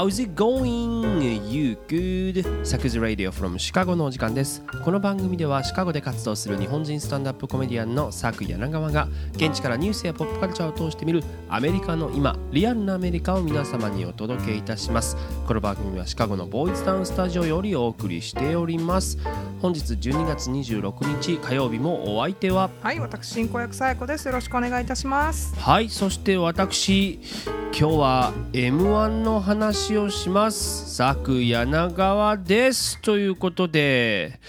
[0.00, 0.99] How's it going?
[1.30, 2.64] You good?
[2.64, 15.16] サクズ・ラディオ from シカゴのお時間ですこの番組ではシカゴで活動する日本人スタンダップコメディアンのサク柳川が現地からニュースやポップカルチャーを通して見るアメリカの今リアルなアメリカを皆様にお届けいたします
[15.46, 19.16] この番組はシカゴのボーイズタウンスタジオよりお送りしております
[19.60, 24.26] 本日12月26日火曜日もお相手ははい、私進行役さやこです。
[24.26, 25.54] よろしくお願いいたします。
[25.56, 27.20] はいそして私
[27.78, 34.40] 今日は m 1の話をします佐久柳川ですということで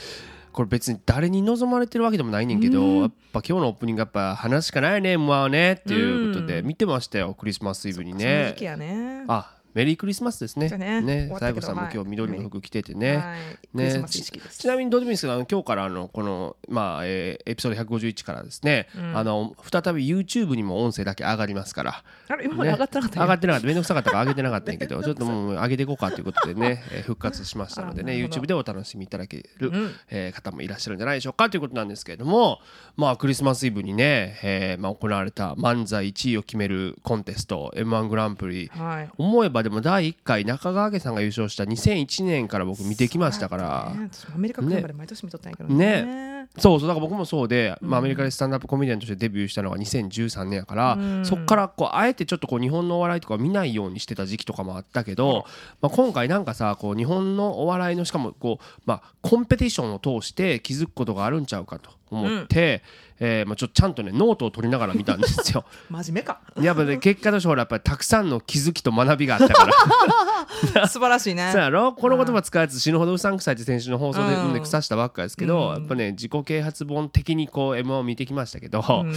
[0.54, 8.56] これ別に誰に望まれてるわけでもないねんけど、やっぱ今日のオープニングやっぱ話しかないね m 1はねっていうことで見てましたよクリスマスイブにね。
[8.78, 9.26] ね。
[9.28, 10.70] あメリークリスマスですね。
[10.70, 14.60] ね終わったけど西郷さんも今日緑の服着ててね、はい、クリスマス意識です。
[14.60, 23.68] ちなみにどうでもいいですけどあの今日からあのこの、まあえーエピソード151からですね、あの再び YouTube にも音声だけ上がりますから、あれ今まで上がってなかったよ上がってなかった。
[23.68, 29.92] めんどくさかったから上げてなかったんやけどちょっともう上げていこうかということでね、えー復活しましたのでね YouTube でお楽しみいただける、ん。
[30.10, 32.60] えー方もいらっしゃるんじゃないでしょうかということなんですけれども
[32.96, 38.68] まあクリスマスイブにね、えーまあ、行われた漫才1位を決めるコンテスト m 1グランプリ。
[38.68, 39.10] はい。
[39.18, 43.94] 思えばでも第1回中川家さんが優勝した2001年から僕見てきましたから。
[43.96, 46.04] ね私アメリカ来るまで毎年見とったんやけどね。
[46.04, 55.46] ねそうそうだから僕もそうで、まあ、アメリカでスタンダップコメディアンとしてデビューしたのが2013年やから、そっからこうあえてちょっとこう日本のお笑いとか見ないようにしてた時期とかもあったけど、
[55.82, 62.84] まあ、今回なんかさこう日本のお笑いのしかもこう、まあ、コンペティションを通して気づくことがあるんちゃうかと思って、
[63.20, 65.64] えーまあ、ちょちゃんとねノートを取りながら見たんですよ。
[65.90, 66.40] 真面目か。
[66.60, 69.74] やっぱね結果としてほらやっぱりたくさんの気づきと学びがあったから。
[70.88, 71.62] 素晴らしいね そう。
[71.62, 71.94] やろ？
[71.94, 79.14] この言葉使うやつ死ぬほどうさんくさいって先週の放送でうん腐したばっかですけど、やっぱね自己啓発本的にこう M1 を見てきましたけど、うんい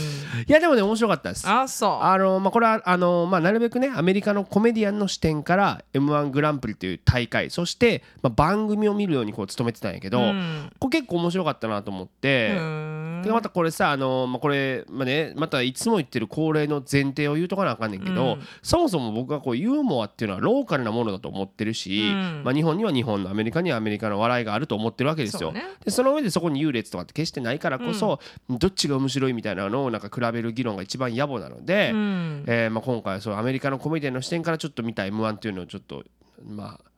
[0.48, 1.48] やでもね面白かったです。
[1.48, 2.04] あ、そう。
[2.04, 12.83] あのまあ、これはあの、まあ、なるべくねアメリカのコメディアンの視点から m 1グランプリという大会そして、まあ、番組を見るようにこう努めてたんやけど、うんこれ結構面白かったなと思って。
[12.84, 13.22] うん。
[13.24, 18.40] でまたこれさあの、まあ、これ、まあね、またいつも言ってる恒例の前提を言うとかなあかんねんけど、うん。
[18.62, 22.42] そもそも僕はこうユーモアっていうのはローカルなものだと思ってるし、うん。
[22.44, 25.40] まあ、日本には日本のアメリカにはアメリカの笑いがあると思ってるわけですよ。
[25.40, 25.64] そうね。
[25.84, 32.44] でその上でそこに優劣とかって決してないからこそ、どっちが面白いみたいなのをなんか比べる議論が一番野暮なので、うん。
[32.46, 36.04] えーまあ、今回はそうアメリカのコメディアンの視点からちょっと見た m 1っていうのをちょっと
[36.46, 36.93] まあ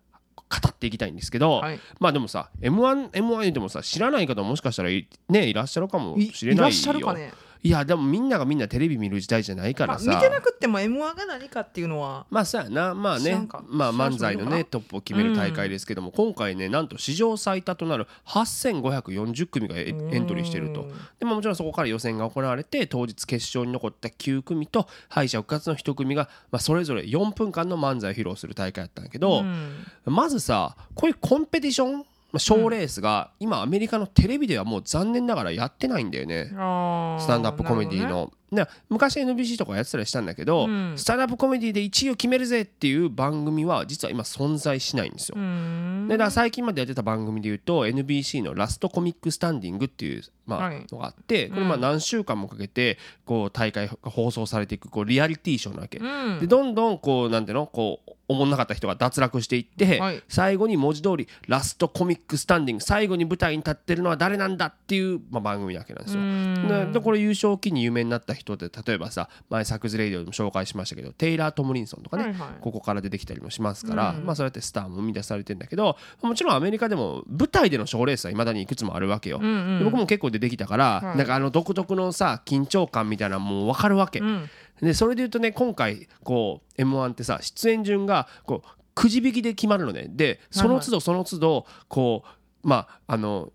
[0.48, 7.32] 語っていきたいんですけど、はいまあでもさ m 1 m 1言ってもさ知らない方ももしかしたらい,、ね、いらっしゃるかもいしれないよいらっしゃるかね。
[7.62, 12.27] いやでもみんながみんなテレビ見る時代じゃないかまあらさ、見てなくっても M1 が何かっていうのは。
[12.31, 12.94] まあそうやな。
[12.94, 13.47] まあね。
[13.69, 20.83] まあ漫才のねトップを決める大会ですけども、今回ねなんと史上最多となる8540組がエエントリーしてると。
[20.83, 29.87] うんでももちろんそこから予選が行われて当日決勝に残った9組と敗者復活の1組が、まあ、それぞれ4分間の漫才を披露する大会だったんだけど、うん。
[30.05, 32.05] まずさこういうコンペティション
[32.38, 36.53] 賞、ーレースが今アメリカのテレビではもう残念ながらやってないんだよね。
[36.56, 40.94] あスタンダップコメディの、ね昔 NBC とかやってたりしたんだけど、うん。
[40.96, 45.34] スタンダップコメディで1位を決めるぜっていう番組は実は今存在しないんですよ。
[45.36, 46.06] うん。
[46.08, 50.86] でだから最近までやってた番組でいうと NBC の「ラストコミックスタンディング」っていう、まあはい。
[50.90, 55.98] のがあってこれまあ何週間もかけてこう大会が放送されていくこうリアリティショーなわけ。
[55.98, 56.38] うん。
[56.40, 57.66] でどんどんこうなんていうの？
[57.66, 60.22] こうおもんなかった人が脱落していって、はい。
[60.28, 66.92] 最後に文字通りラストコミックスタンディング最後に舞台に立ってるのは誰なんだっていう、まあ、番組なわけなんですよ。
[66.92, 72.49] でこれ優勝を機に有名になった人で例えばさ前サクズレイディオでも紹介しましたけどテイラー・トムリンソンとかね、はいはい。
[72.61, 79.40] ここから出てきたりもしますから、うんまあそうやってスターも生み出されてるんだけどもちろんアメリカでも舞台での賞レースはいまだにいくつもあるわけよ。
[79.43, 79.78] うんうん。
[79.78, 81.16] で僕も結構出てきたから、はい。
[81.19, 84.20] なんかあの独特のさ緊張感みたいなのもう分かるわけ。
[84.20, 84.49] うん。
[84.81, 90.06] でそれで言うとね今回こう m 1ってさ出演順がこうくじ引きで決まるのね。
[90.08, 92.25] でその都度その都度こ
[92.64, 93.52] うまああの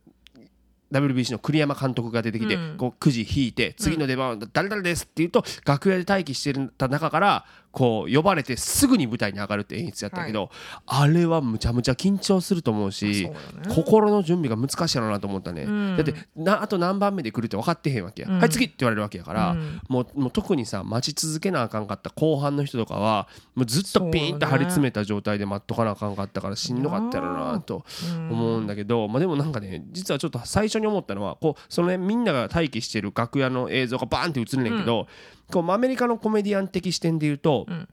[0.91, 2.75] WBC の栗山監督が出てきて、うん。
[2.77, 10.49] こうくじ引いて次の出番は誰々ですって言うと楽屋で待機してた中からこう呼ばれてすぐに舞台に上がるって演出やったけど、
[10.85, 13.33] あれはむちゃむちゃ緊張すると思うしね。
[13.73, 15.95] 心の準備が難しいやろうなと思ったね、うん。
[15.97, 18.39] だってなあと何番目で来るって分かってへんわけや、うん。
[18.39, 19.79] はい次って言われるわけやから、うん。
[19.87, 35.07] もうもう特にさ待ち続けなあかんかった後半の人とかはもうずっとピーンと張り詰めた状態で待っとかなあかんかったからしんどかったやろなと思うんだけど、まあ、でもなんかね実はちょっと最初に思ったのはこうその、ね、みんなが待機してる楽屋の映像がバーンって映るねんけど、
[35.51, 37.87] こうアメリカのコメディアン的視点で言うと、ん。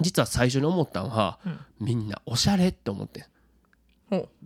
[0.00, 1.60] 実は最初に思ったのは、うん。
[1.80, 3.26] みんなおしゃれって思って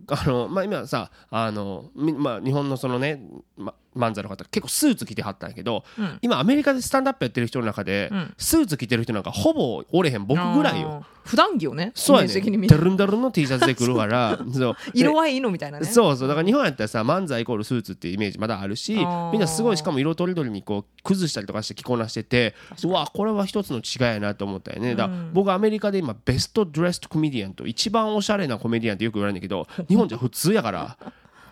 [0.09, 3.21] あのまあ、今さあの、みまあ、日本のそのね、
[3.57, 6.19] ま、漫才の方結構スーツ着てはったんやけど、うん。
[6.21, 8.33] 今アメリカでスタンダップやってる人の中で、うん。
[8.37, 11.05] スーツ着てる人なんかほぼおれへん僕ぐらいよ。
[11.27, 12.67] 普段着をねそうやね。
[12.67, 15.85] ダルンダルンの T シャツで来るから そう色合いいいのみたいなね。
[15.85, 16.27] そうそう。
[16.27, 24.95] だから日本やったらさ漫才イコールスーツってイメージまだあるしみんなすごいしかも色とりどりにこう崩したりとかして着こなしててうわこれは一つの違いやなと思ったよね。
[24.95, 30.97] だ僕アメリカで今ベストドレストコメディアンと一番おしゃれなコメディアンってよく言われるんだけど日本じゃ普通やから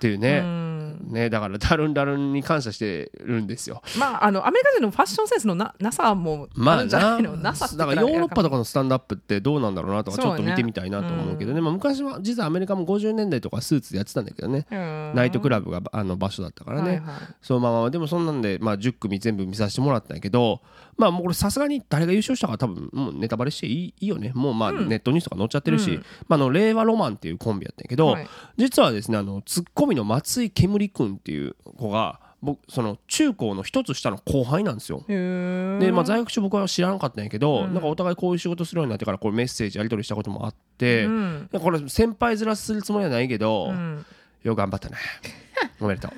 [0.06, 0.66] っていううねん。
[1.12, 3.82] ねだからダルンダルンに感謝してるんですよ。
[3.98, 11.62] まああのアメリカ人のファッションセンスのななさもまああるんじゃなないのなさってだからヨーロッパとかのスタンドアップってどうなんだろうなとかちょっと見てみたいなと思うけどね。
[11.62, 14.66] まあ昔は実はアメリカも50年代とかスーツでやってたんだけどね。
[14.70, 17.16] ナイトクララブがあの場所だったからね、はいはい。
[17.42, 20.62] そのままでもそんなんで、まあ、10組全部見させてもらったんやけど
[20.98, 24.32] まあもうこれさすがに誰が優勝したか多分もうネタバレしていいいいよね。
[24.34, 24.90] もうまあうん。
[24.90, 25.98] ネットニュースとか載っちゃってるし、うん。
[25.98, 28.28] まあ、あの令和ロマンっていうコンビやったんやけど、はい。
[28.58, 35.04] 実はですねあのツッコミの松井けむりくんっていう子が僕その中高の一つ下の後輩なんですよ。
[35.08, 44.06] でまあ、在学中僕は知らなかったんやけど、うんなんかお互いこういう仕事するようになってからこれメッセージやり取りしたこともあって、うんこれ先輩面するつもりはないけど、うん
[44.44, 44.98] よく頑張ったね。
[45.80, 46.12] おめでとう。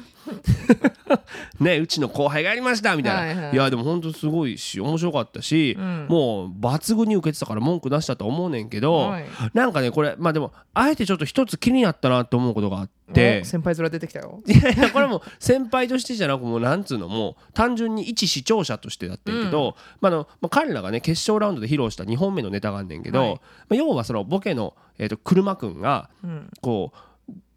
[1.63, 3.55] ねうちの後輩がやりましたみたいな、はいいはい。
[3.55, 6.05] やでも本当すごいし面白かったし、うん。
[6.09, 9.25] もう抜群に受けてたから文句出したと思うねんけど、はい。
[9.53, 14.41] なんかねこれまあでもあえてちょっと一つ気になったなと思うことがあってお先輩面出てきたよ。
[14.45, 23.33] いやいやこれもう 先輩としてじゃなくもうなんつうのもう単純に一視聴者としてだってんけど、まああのまあ、彼らがね決勝ラウンドで披露した2本目のネタがあんねんけど、はい。
[23.33, 23.39] ま
[23.71, 26.49] あ、要はそのボケの、えー、と車くんがうん。
[26.61, 26.97] こう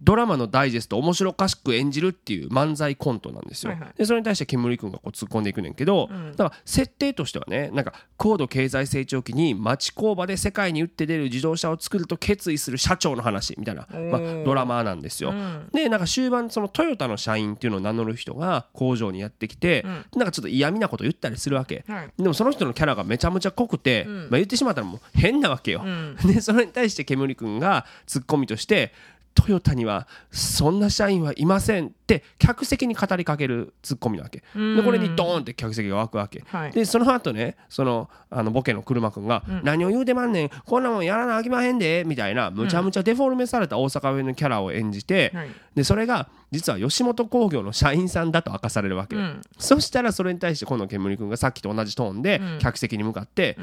[0.02, 3.72] ドラマのダイジェストを面白おかしく演じるっていう漫才コントなんですよ。
[3.72, 15.30] はいはいでそれに対して煙くんがこう突っ込んでいくねんけど、うんだから設定としてはねなんか高度経済成長期に町工場で世界に打って出る自動車を作ると決意する社長の話みたいな、まあ、ドラマーなんですよ。
[15.30, 19.84] うんでなんか終盤そのトヨタの社員っていうのを名乗る人が工場にやってきて、
[20.16, 21.84] なんかちょっと嫌味なこと言ったりするわけ。
[21.86, 25.82] はいでもその人のキャラがめちゃめちゃ濃くて、うんまあ、言ってしまったらもう変なわけよ。
[25.84, 28.92] うんでそれに対して煙くんがツッコミとして
[29.34, 34.42] トヨタにはそんな社員はいませんって客席に語りかけるツッコミなわけ。
[34.54, 36.42] でこれにドーンって客席が湧くわけ。
[36.46, 36.72] はい。
[36.72, 39.26] でその後ねそのあのボケの車くん。
[39.26, 40.50] が「何を言うてまんねん。
[40.66, 45.48] こんなもんやらなあきまへんで」みたいなむちゃむちゃデフォルメされた大阪弁のキャラを演じてはい。
[45.74, 49.40] でそれが実は吉本興業の社員さんだと明かされるわけ、うん。
[49.58, 52.58] そしたらそれに対して今度煙くんがさっきと同じトーンでうん。
[52.58, 53.56] 客席に向かって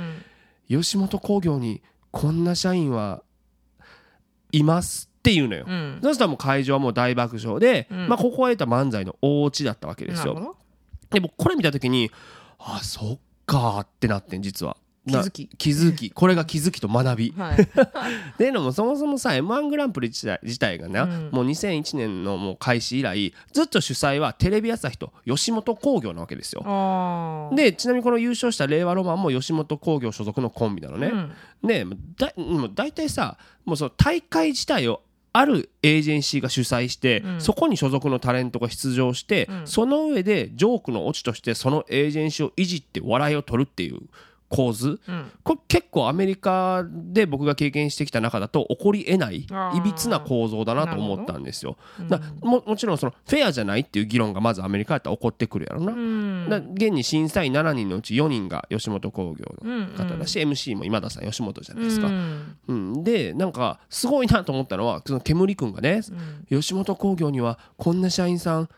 [0.70, 0.82] うん。
[0.82, 1.82] 吉本興業に
[2.12, 3.22] こんな社員は
[4.52, 6.00] いますっていうのよ、うん。
[6.02, 8.08] そしたらもう会場はもう大爆笑で、うん。
[8.08, 10.56] まあここは得た漫才の大オチだったわけですよ。
[11.10, 12.12] でもこれ見た時に
[12.60, 14.78] あそっかーってなってん実は。
[15.06, 15.48] な気づき。
[15.58, 16.12] 気づき。
[16.12, 17.34] これが気づきと学び。
[17.38, 17.62] はい。
[17.62, 21.30] っていうのもそもそもさ m 1グランプリ自体自体がな、うん。
[21.32, 26.62] もう2001年のもう開始以来ずっと主催はテレビ朝日と吉本興業なわけですよ。
[27.54, 31.32] でちなみにこの優勝した令和ロマンも吉本興業所属のコンビなのね、うん。
[31.68, 31.86] で
[32.18, 35.04] だもう大体さもうその大会自体を
[35.38, 37.42] あるエージェンシーが主催して、うん。
[37.42, 39.68] そこに所属のタレントが出場して、うん。
[39.68, 44.00] その上でジョークのオチとしてそのエージェンシーをいじって笑いを取るっていう
[44.50, 45.00] 構図？
[45.08, 45.32] うん。
[45.44, 51.78] これ結構アメリカで僕が経験してきた中だと起こりえないいびつな構造だなと思ったんですよ。
[52.42, 55.94] ももちろんそのフェアじゃないっていう議論がまずアメリカやったら起こってくるやろな。
[55.94, 56.48] うん。
[56.50, 59.88] だ現に審査員7人のうち4人が吉本興業の。
[59.98, 62.08] 方だし、MC も今田さん吉本じゃないですか。
[62.08, 62.58] うん。
[62.68, 66.02] うん、でなんかすごいなと思ったのはその煙くんがね、
[66.50, 66.62] うん。
[66.62, 68.70] 吉本興業にはこんな社員さん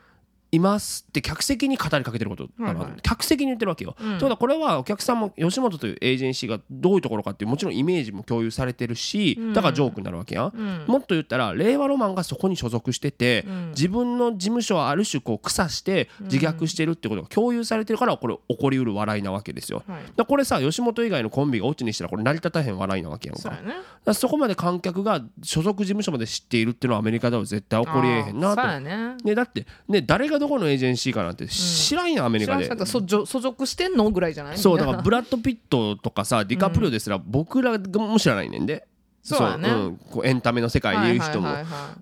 [0.51, 3.01] いますって客席に語りかけてることだな、はいはい。
[3.01, 3.95] 客席に言ってるわけよ。
[3.99, 4.17] うん。
[4.17, 9.53] というこれはお客さんも吉本というエージェンシーがどういうところかっていうもちろんイメージも共有されてるし、うん。
[9.53, 10.43] だからジョークになるわけや。
[10.43, 10.51] ん。
[10.55, 10.85] うん。
[10.87, 13.69] もっと言ったら令和ロマンがそこに所属してて、うん。
[13.69, 19.83] 自分の事務所はある種こう腐して自虐してるってことが共有されてるからこれ起こりうる笑いなわけですよ。
[19.87, 20.03] はい。
[20.15, 23.41] だこれさ吉本以外のコンビがオチにしたらこれ成り立たへん笑いなわけやんか。
[23.41, 24.13] そね。
[24.13, 28.61] そこまで観客が所属事務所まで知っているっていうのはアメリカでは絶対起こりえへんなと。
[28.61, 29.15] あーそうやね。
[29.23, 32.65] ね、だって、ね、誰がどこのエージェンシーかなんて知らんやん、アメリカで。
[32.85, 38.87] 所属所属してんのぐらいじゃないそうだからブラッド・ピットとかさディカプリオですら僕らも知らないねんで
[39.35, 39.69] そうやね。
[39.71, 41.49] ん、こうエンタメの世界でいう人も、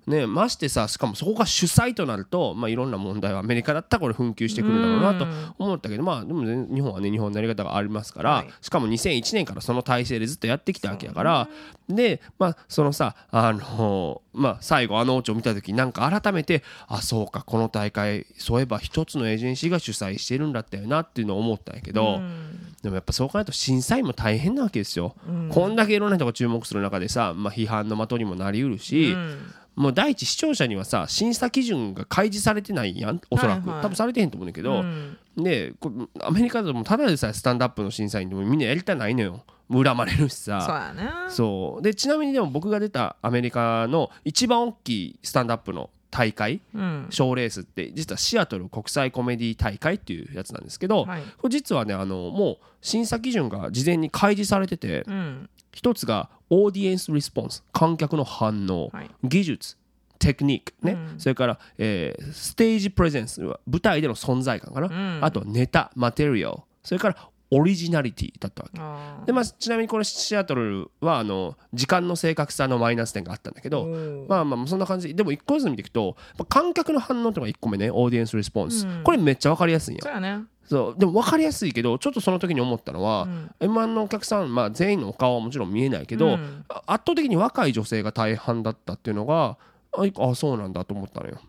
[0.06, 5.54] ね、ましてさしかもそこが主催となると、まあ、いろんな問題はアメリカだったらこれ紛糾してくるだろうなとうん。
[5.58, 8.50] 思ったけど、まあ、でも、ね、日本はね日本のやり方がありますから、はい。
[8.60, 11.48] しかも2001年からその体制でずっとやってきたわけやから、
[11.88, 25.14] で、まあ、そのさあのまあ、最後あのオチを見た時なんか改めてあそうかこの大会そういえば一つのエージェンシーが主催してるんだったよなっていうのを思ったんやけど、うんでもやっぱそう考えると審査員も大変なわけですよ。
[25.28, 25.48] うん。
[25.50, 29.52] こんだけいろんな人が注目する中でさ、まあ、批判の的にもなりうるし、うん。
[29.74, 33.82] もう第一視聴者にはさ審査基準が開示されてないやんおそらく、はいはい。
[33.82, 35.18] 多分されてへんと思うんだけど、うん。
[35.36, 39.44] でこアメリカだともうただでさえスタンダップの審査員でもみんなやりたないのよ。
[39.70, 40.94] 恨まれるしさ。
[41.28, 47.06] そうでちなみにでも僕が出たアメリカの一番大きいスタンダップの大会うん。
[47.10, 51.22] 賞レースって実はシアトル国際コメディ大会っていうやつなんですけど、はい。
[51.38, 55.50] これ実はねあのもう審査基準が事前に開示されててうん。
[55.72, 59.10] 一つがオーディエンス・リスポンス観客の反応、はい。
[59.22, 59.76] 技術
[60.18, 61.20] テクニックね、うん。
[61.20, 65.24] それから、えーステージプレゼンス舞台での存在感かな、うん。
[65.24, 67.16] あとネタマテリアルそれから
[67.50, 69.26] オリジナリティだったわけ。
[69.26, 73.86] で、まあ、ちなみにこのシアトルはあの時間の正確さのマイナス点があったんだけど、
[74.28, 75.14] まあまあそんな感じ。
[75.14, 79.02] でも1個ずつ見ていくとまあ観客の反応っていうのが1個目ねオーディエンス・リスポンス、うん。
[79.02, 80.02] これめっちゃ分かりやすいんや。
[80.02, 80.44] そうやね。
[80.68, 81.00] そう。
[81.00, 83.50] でも分かりやすいけどちょっとその時に思ったのは、うん。
[83.60, 86.64] M1 のお客さん、まあ、全員のお顔はもちろん見えないけど、うん。
[86.68, 89.56] あ圧倒的に若い女性が大半だったっていうのが
[89.92, 91.40] ああそうなんだと思ったのよ。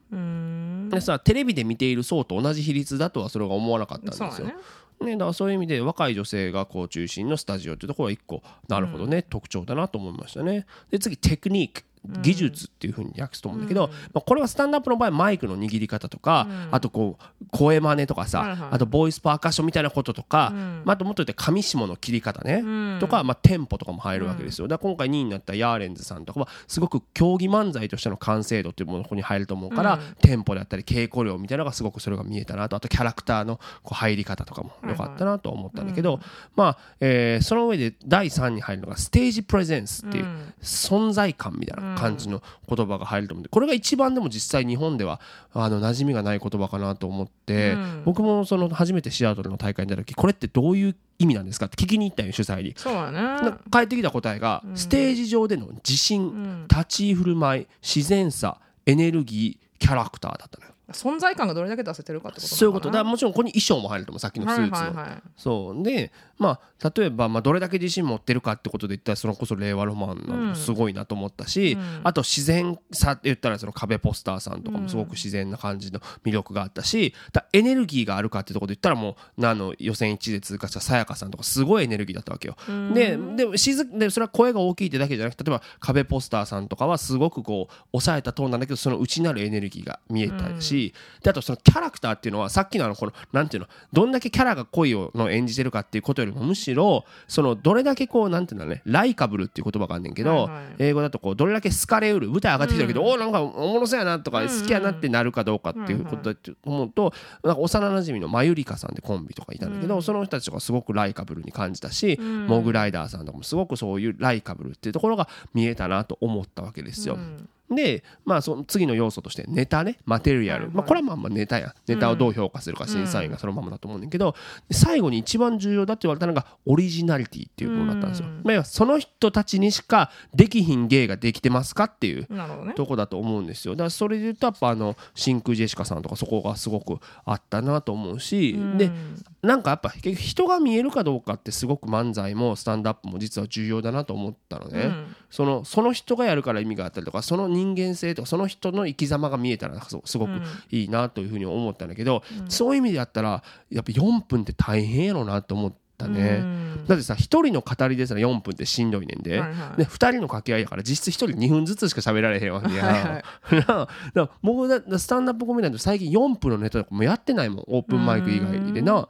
[0.90, 4.52] でさテレビで見ている層と同じ比率だとはそれが思わなかったんですよ。
[5.00, 10.66] そうやねね、だからそういう意味で若い女性がこう中心のスタジオっていうところは一個なるほどね、特徴だなと思いましたね。
[10.92, 13.92] で次テクニック技術っていうふうに訳すと思うんだけど、うん。
[13.92, 16.68] まあ、これはスタンダップの場合マイクの握り方とか、うん。
[16.72, 20.82] あとこう声真似とかさ、はいはいあとボイスパーカッションみたいなこととか、うん。
[20.86, 22.98] まあ、あともっと言って上下の切り方ね、うん。
[23.00, 24.68] とか、まあ、テンポとかも入るわけですよ。
[24.68, 30.16] だから今回2位になったヤーレンズさんとかはすごく競技漫才としての完成度っていうものがここに入ると思うから、うん。
[30.22, 32.76] テンポであったり稽古量みたいなのがすごくそれが見えたなと。
[32.76, 36.20] あとキャラクターのこう入り方とかも良かったなと思ったんだけど、
[36.56, 40.54] まあ、えーその上で第3に入るのがステージプレゼンスっていううん。
[40.62, 45.20] 存在感みたいな感じの言葉が入ると思うんでこれが一番でも実際日本では
[45.54, 48.04] あの馴染みがない言葉かなと思って、うん。
[48.06, 52.74] 僕もその初めてシアトルの大会に出た時これってどういう意味なんですかって聞きに行ったんよ主催に。
[52.78, 53.22] そうやね。
[53.22, 56.68] な返ってきた答えが、ステージ上での自信、うん。
[56.70, 62.92] 立ち居振る舞い自然さエネルギーキャラクターだったのよ存在感がどれだけ出せてるかってことそういうこと。
[62.92, 64.72] だももちろんここに衣装も入ると思うさっきのスーツ。
[64.72, 65.22] の、はいはいはい。
[65.38, 65.84] そう。
[65.84, 72.02] でまあ例えば、まあ、どれだけ自信持ってるかってことで言ったらそれこそ令和ロマンなのすごいなと思ったし、うん。
[72.04, 82.56] あと自然さって言ったらその壁ポスターさんとかもすごく自然な感じの魅力があったしだエネルギーがあるかってところで言ったらもうあの予選1位で通過したさやかさんとかすごいエネルギーだったわけよ。
[82.94, 90.79] ででも静でそれは声が大きいってだけじゃなくて例えば壁ポスターさんとかはすごくこう抑えたトーンなんだけどその内なるエネルギーが見えたし、
[91.24, 100.64] であとそのキャラクターっていうのはさっきのあのこのなんていうのどんだけキャラが濃いをの演じてるかっていうことよりもむしろそのどれだけこうなんていうのねライカブルっていう言葉があんねんけど、はいはい。
[100.80, 117.16] 英語だとこうどれだけ好かれうる舞台上がってきてるけど、おおなんかおもろそうやなとか好きやなってなるかどうかっていうことだと思うとなんか幼馴染のマユリカさんでコンビとかいたんだけど、その人たちとかすごくライカブルに感じたし、モグライダーさんとかもすごくそういうライカブルっていうところが見えたなと思ったわけですよ。
[117.16, 121.76] うんで、まあ、その次の要素としてネタねマテリアル、まあ、これはまあまあネタや。
[121.88, 124.36] ネタをどう評価するか審査員がそのままだと思うんだけど、
[124.68, 128.28] で最後に一番重要だって言われたのがオリジナリティっていうものだったんですよ。
[128.28, 128.42] うん。
[128.44, 132.74] まあ、要はその人たちにしかできひん芸ができてますかっていうね。
[132.76, 133.76] とこだと思うんですよ。
[133.76, 139.16] だからそれで言うとやっぱあの真空ジェシカさんとかそこがすごくあったなと思うし、でうん。
[139.42, 150.32] なんかやっぱ結局人が見えるかどうかってすごく漫才もスタンドアップも実は重要だなと思ったのね、うんそのその人がやるから意味があったりとかその人間性とかその人の生き様が見えたらすすごく
[150.72, 156.86] いいなというふうに思ったんだけど、そういう意味でやったらやっぱ4分って大変やろなと思ったね、うん。
[156.88, 159.78] だってさ1人の語りですら4分ってしんどいねんで、はいはい。
[159.78, 163.24] で2人の掛け合いやから実質1人2分ずつしか喋られへんわけや、はいはい。
[163.62, 168.82] だから僕だだスタンダップコメディア最近4分のネタとかもやってないもんオープンマイク以外で。
[168.82, 169.08] な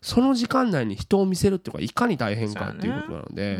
[0.00, 3.58] その時間内に人を見せるっていうのがいかに大変かっていうことなので。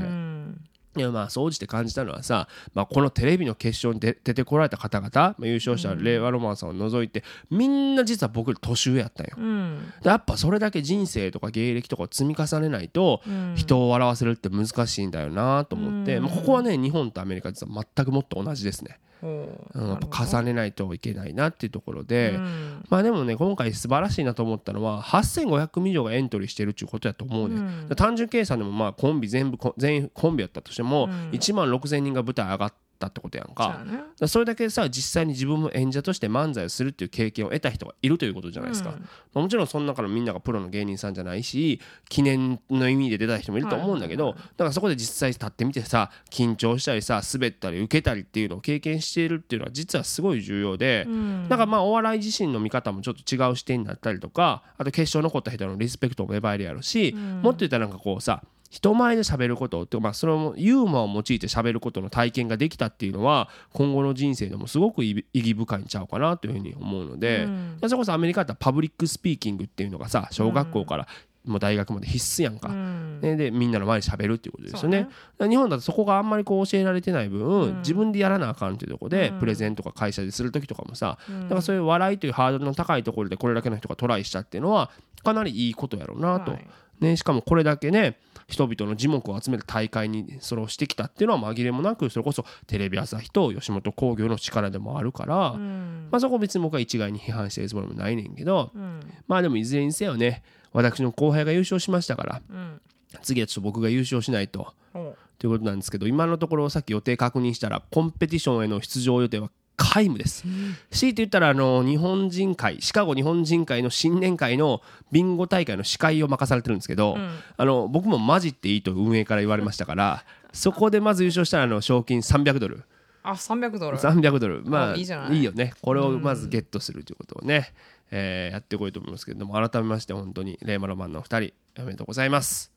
[0.95, 9.37] うんいやまあ総じて感じたのはさ、まあ、このテレビの決勝に出出てこられた方々、まあ、優勝した令和ロマンさんを除いてみんな実は僕より年上やったんよ。
[9.39, 9.93] うん。
[10.03, 13.55] でやっぱそれだけ人生とか芸歴とかを積み重ねないとうん。
[13.55, 16.25] 人を笑わせるって難しいんだよなと思って、うん。
[16.25, 22.85] まあ、ここはね日本とアメリカ実は全くもっと同じですね、ほううん、重ねないといけないなっていうところで、うん。
[22.89, 27.55] まあでもね今回素晴らしいなと思ったのは8500組以上がエントリーしてるっていうことやと思うね、
[27.89, 27.97] うん。
[27.97, 31.31] 単純計算でもまあコンビ全部こ全員コンビやったとしてもうん。
[31.31, 33.83] 1万6000人が舞台上がったってことやんか。
[33.87, 34.29] やね。
[34.29, 39.01] それだけさ実際に自分も演者として漫才をするっていう経験を得た人がいるということじゃないですか、うん。
[39.01, 51.49] まあもちろんその中のみんながプロの芸人さんじゃないし記念の意味で出た人もいると思うんだけど、はいはいだからそこで実際立ってみてさ緊張したりさ滑ったり受けたりっていうのを経験しているっていうのは実はすごい重要で、うん。
[51.49, 57.43] だからまあお笑い自身の見方もちょっと違う視点になったりとかあと決勝残った人のリスペクトも芽生えるやろし、うん。
[57.43, 67.77] もっと言ったらなんかこうさ人前で喋ることってまあそのユーモアを用いて喋ることの体験ができたっていうのは今後の人生でもすごく意義深いんちゃうかなというふうに思うので、うん。
[67.81, 71.09] それこそアメリカだったらパブリックスピーキングっていうのがさ小学校から
[71.45, 72.69] もう大学まで必須やんか。
[72.69, 73.21] うん。
[73.21, 75.09] ね、でみんなの前で喋るっていうことですよね。
[75.41, 75.49] ね。
[75.49, 77.79] 日本だとそこがあんまりこう教えられてない分、うん。
[77.79, 79.39] 自分でやらなあかんっていうところで、うん。
[79.41, 81.43] プレゼンとか会社でする時とかもさ、うん。
[81.45, 84.91] だからそういう笑いというハードルの高いところでこれだけの人がトライしたっていうのは
[85.25, 86.67] かなりいいことやろうなと、はい
[87.01, 96.09] ね、しかもこれだけね人々の耳目を集める大会にそれをしてきたっていうのは紛れもなくそれこそテレビ朝日と吉本興業の力でもあるから、うん。
[96.11, 99.01] まあ、そこ別に僕は一概に批判してるつもりもないねんけどうん。
[99.29, 100.43] まあでもいずれにせよね
[100.73, 102.81] 私の後輩が優勝しましたからうん。
[103.23, 104.75] 次はちょっと僕が優勝しないと。
[104.95, 110.45] おということなんですけど今のところさっき予定確認したらコンペティションへの出場予定は皆無です。
[110.91, 122.85] 強いて言ったらあの日本人会シカゴ日本人会の新年会のビンゴ大会の司会を任されてるんですけど、うんあの僕もマジっていいと運営から言われましたからそこでまず優勝したらあの賞金300ドル
[123.23, 127.73] あ300ドル300ドルまあいいじゃないよねこれをまずゲットするということをね、
[128.11, 132.73] えーやってこいと思いますけれども改めまして本当にレイマロマンのお二人おめでとうございます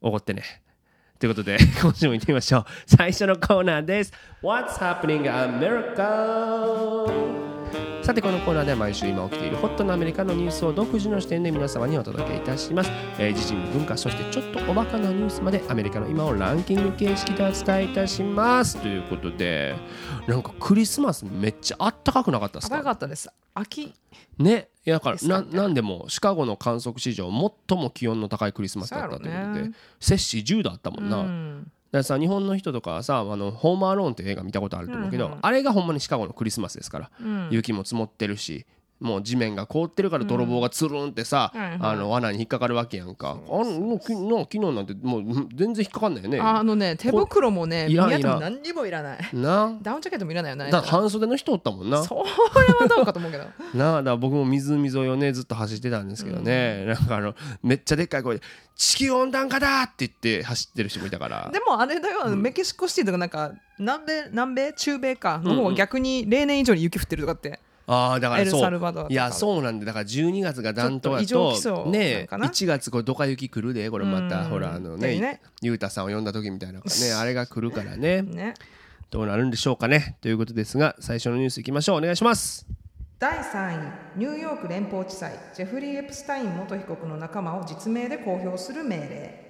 [0.00, 0.42] おごってね
[1.24, 2.64] ということで 今週も行ってみましょう。
[2.86, 4.12] 最初のコーナーです。
[4.42, 7.10] What's happening America?
[8.02, 18.76] さてこのコーナーでは毎週今起きているホットなアメリカのニュースを独自の視点で皆様にお届けいたします、えー、自身の文化そしてちょっとおバカなニュースまでアメリカの今をランキング形式でお伝えいたします。
[18.76, 19.74] ということで
[20.28, 23.30] なんかクリスマスめっちゃあったかくなかったですかかったです。
[23.54, 23.94] 秋。
[24.36, 25.46] ねいやだからなですかね。
[25.56, 27.30] なんでもシカゴの観測史上
[27.68, 31.62] 最も気温の高いクリスマスだったということで摂氏10度あったもんな、うん。
[31.62, 35.32] だからさ日本の人とかはさあの「ホームアローン」って映画見たことあると思うけど、うん。
[35.32, 35.38] うん。
[35.40, 37.48] あれがほんまにシカゴのクリスマスですから、うん。
[37.50, 38.66] 雪も積もってるし
[39.04, 46.40] もう地面が凍ってるから泥棒がつるんってさ、あの罠に引っかかるわけやんか、あのもうきの昨日なんてもううん全然引っかかんないよね。
[46.40, 49.18] あのね手袋もねいらんい何にもいらない。
[49.34, 49.76] な？
[49.82, 52.02] ダウンジャケットもいらないよねだ半袖の人おったもんな。
[52.04, 53.44] それはどうかと思うけど。
[53.74, 58.42] なあだから僕も湖沿いをねずっと走ってたんですけどね、なんかあのめっちゃでっかい声で
[58.76, 61.50] 「地球温暖化だ!」って言って走ってる人もいたから。
[61.52, 64.72] でもあれだよ、メキシコシティとかなんか南米南米？
[64.72, 69.12] 中米かの方が逆に例年以上に雪降ってるとかって、ああだからそうエルサルバドルとか。
[69.12, 74.48] いやそうなんでだから12月が暖冬やとねかな？1月これドカ雪来るでこれまたうん。
[74.50, 75.42] ほらあのねでね。
[75.60, 76.84] ゆうたさんを呼んだ時みたいなね
[77.16, 78.22] あれが来るからね。
[78.22, 78.54] ね。
[79.10, 80.16] どうなるんでしょうかね。
[80.22, 81.98] ということですが最初のニュースいきましょう。
[81.98, 82.66] お願いします。
[83.18, 89.43] 第3位ニューヨーク連邦地裁ジェフリー・エプスタイン元被告の仲間を実名で公表する命令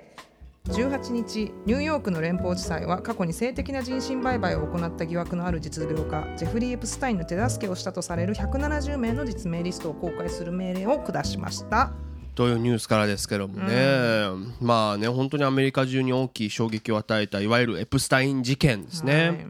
[0.70, 11.92] 18日ニューヨークの連邦地裁は過去に性的な人身売買を行った疑惑のある実業家ジェフリー・エプスタインの手助けをしたとされる170名の実名リストを公開する命令を下しました。
[12.34, 14.26] というニュースからですけどもね、
[14.60, 19.46] まあね本当にアメリカ中に大きい衝撃を与えたいわゆるエプスタイン事件ですね、はい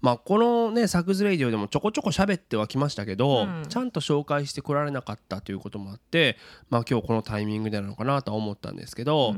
[0.00, 3.64] まあこのねサクズレイディオでもちょこちょこ喋ってはきましたけど、うん。
[3.68, 6.36] ちゃんと紹介してこられなかったということもあって
[6.70, 9.34] まあ今日このタイミングでなのかなとは思ったんですけど、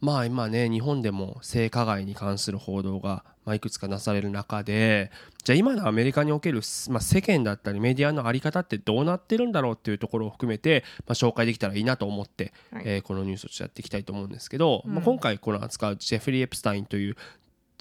[0.00, 5.10] まあ今ね日本でも性加害に関する報道がまあいくつかなされる中で
[5.44, 12.82] じゃあ今のアメリカにおける、まあ、世間だったりメディアの在り方ってどうなってるんだろうっていうところを含めて、まあ、紹介できたらいいなと思って、はい。
[12.86, 17.16] えーこのニュースをちょっとやっていきたいと思うんですけど、まあ、今回この扱うジェフリー・エプスタインという、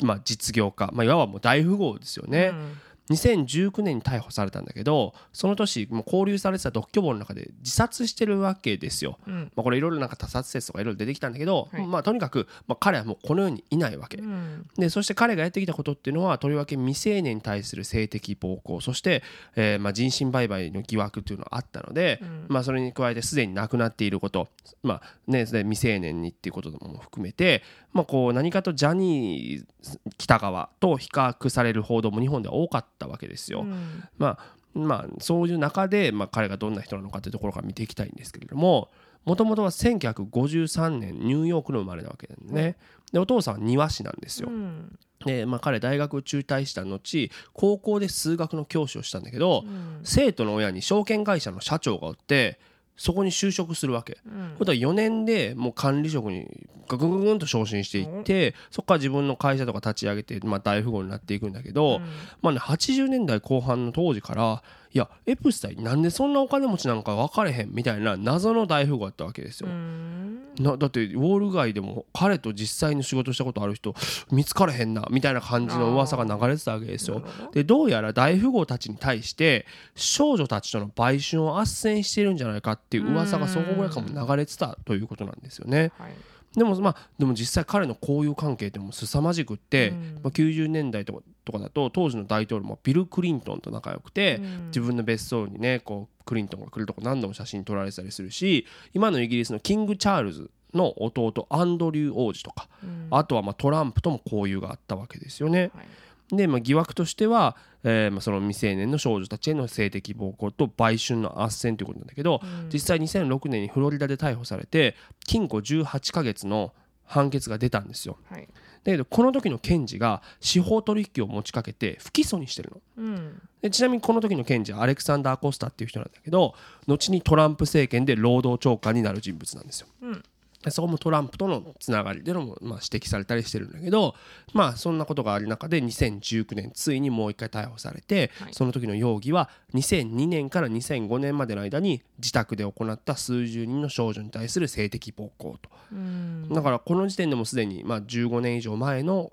[0.02, 2.48] まあ、実業家、まあ、いわばもう大富豪ですよね。
[2.48, 2.78] うん
[3.10, 9.18] 2019年に逮捕されたんだけどその年もう勾留されてた独居房の中で自殺してるわけですよ。
[9.28, 9.52] うん。
[9.56, 11.86] まあ、これいろいろなんか他殺説とかいろいろ出てきたんだけど、はい。
[11.86, 14.66] まあ、とにかく、まあ、彼はもうこの世にいないわけ、うん。
[14.78, 19.24] でそして彼がやってきたことっていうのはとりわけ未成年に対する性的暴行そして、
[19.56, 22.46] えーまあ、人身売買の疑惑っていうのがあったので、うん。
[22.48, 24.48] まあ、それに加えてすでに亡くなっていること、
[24.82, 27.64] まあね、未成年にっていうことも含めて、
[27.94, 33.62] まあ、こう何かとジャニー北川と比較される報道も日本では多かったわけですよ。
[33.62, 34.04] うん。
[34.18, 34.40] まあ
[34.74, 38.90] まあ、そういう中で、まあ、彼がどんな人なのかというところから見ていきたいんですけれども
[39.24, 42.76] もともとは1953年ニューヨークの生まれなわけなんでね、
[43.12, 44.50] でお父さんは庭師なんですよ。
[44.50, 45.00] うん。
[45.26, 50.02] で、まあ、彼大学を中退した後高校で数学の教師をしたんだけど、うん。
[50.04, 52.60] 生徒の親に証券会社の社長がおって
[52.96, 54.20] そこに就職するわけ。
[54.26, 54.56] うん。
[54.58, 56.48] ことは4年でもう管理職に
[56.88, 62.04] ガクングンと昇進していってそこから自分の会社とか立ち上げて、まあ、大富豪になっていくんだけど、うん。
[62.42, 69.70] まあね、80年代後半の当時からいやエプスタインなんでそんなお金持ちなんか分かれへんみたいな謎の大富豪だったわけですよ。
[69.70, 70.14] うん
[70.60, 73.96] なだってウォール街でも彼と実際に仕事したことある人
[74.32, 77.24] 見つかれへんなみたいな感じの噂が流れてたわけですよ。
[77.54, 85.92] でどうやら大富豪たちに対して少女たちとの売春を斡旋してるんじゃないかっていう噂がそこぐらいかも流れてたということなんですよね。
[85.98, 86.12] はい
[86.56, 90.20] でもまあでも実際彼の交友関係ってもう凄まじくって、うん。
[90.24, 94.68] まあ、90年代とかとかだと当時の大統領もビル・クリントンと仲良くて、うん。
[94.68, 103.08] 自分の別荘にねこうクリントンが来るとこ何度も写真撮られてたりするし今のイギリスのキング・チャールズの弟アンドリュー王子とか、うん。
[103.12, 105.72] あとはまあトランプとも交友があったわけですよね。
[105.76, 105.88] はい
[106.32, 112.70] で、まあ、疑惑としては、えーまあ、その未成年の少女たちへの性的暴行と売春の斡旋ということなんだけど、うん。
[112.72, 116.74] 実際2006年にフロリダで逮捕されて禁錮18ヶ月の
[117.06, 118.18] 判決が出たんですよ。
[118.30, 118.48] はい。
[118.84, 122.82] だけどこの時の検事が司法取引を持ちかけて不起訴にしてるの。
[122.98, 123.42] うん。
[123.62, 126.54] でちなみにこの時の検事はアレクサンダー・コスタっていう人なんだけど
[126.88, 129.88] 後にトランプ政権で労働長官になる人物なんですよ。
[130.02, 130.14] うん。
[130.14, 130.24] で
[130.72, 134.16] そこもトランプとのつながりでのも、まあ、指摘されたりしてるんだけど
[134.54, 138.54] まあそんなことがある中で2019年ついにもう一回逮捕されて、はい。
[138.54, 145.70] その時の容疑は2002年から2005年までの間に自宅で行った数十人の少女に対する性的暴行と。
[145.92, 146.50] うん。
[146.50, 149.32] だからこの時点でもすでにまあ15年以上前の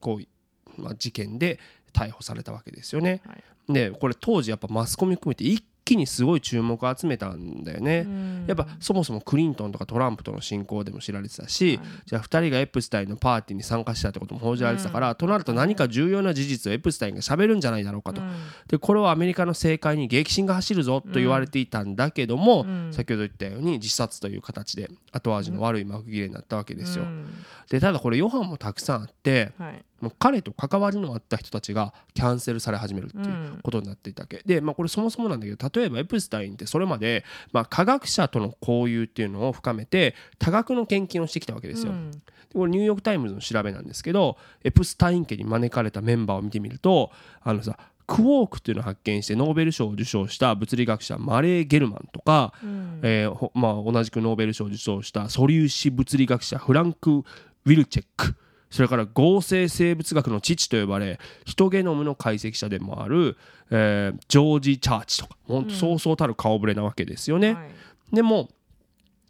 [0.00, 1.58] こう、まあ、事件で
[1.92, 3.20] 逮捕されたわけですよね。
[3.26, 3.72] はい。
[3.72, 8.04] でこれ当時やっぱマスコミ含めて一気にすごい注目を集めたんだよね。
[8.06, 8.44] うん。
[8.46, 11.86] やっぱそもそもクリントンとかトランプとの親交でも知られてたし、はい。
[12.06, 18.30] じゃあ2人がエプスタインのパーティーに参加したってことも報じられてたから、となると何か重要な事実をエプスタインが喋るんじゃないだろうかと、うん。
[18.68, 22.92] でこれはアメリカの政界に激震が走るぞと言われていたんだけども、うん。
[22.92, 27.04] 先ほど言ったように自殺という形で後味の悪い幕切れになったわけですよ。
[27.04, 27.26] うん。
[27.70, 34.42] でただこれ余波もたくさんあってはいもう彼と関わりのあった人たちがキャンセルされ始めるっていううんことになっていたわけ。
[34.44, 41.92] で、まあ、これそもそもなんだけど例えばエプスタインってそれまで、まあ、科学者との交友っていうのを深めて多額の献金をしてきたわけですよ。
[41.92, 42.10] うん。
[42.10, 42.18] で
[42.54, 53.00] これニューヨーク・タイムズの調べなんですけどエプスタイン家に招かれたメンバーを見てみるとあのさクォークっていうのを発見してノーベル賞を受賞した物理学者マレー・ゲルマンとか、うん。
[53.02, 58.36] えーほまあ、同じくノーベル賞を受賞した素粒子物理学者フランク・ウィルチェック
[58.72, 63.36] それから合成生物学の父と呼ばれヒトゲノムの解析者でもある、
[63.70, 67.52] えージョージ・チャーチとか本当そうそうたる顔ぶれなわけですよね。
[67.52, 67.70] はい。
[68.16, 68.48] でも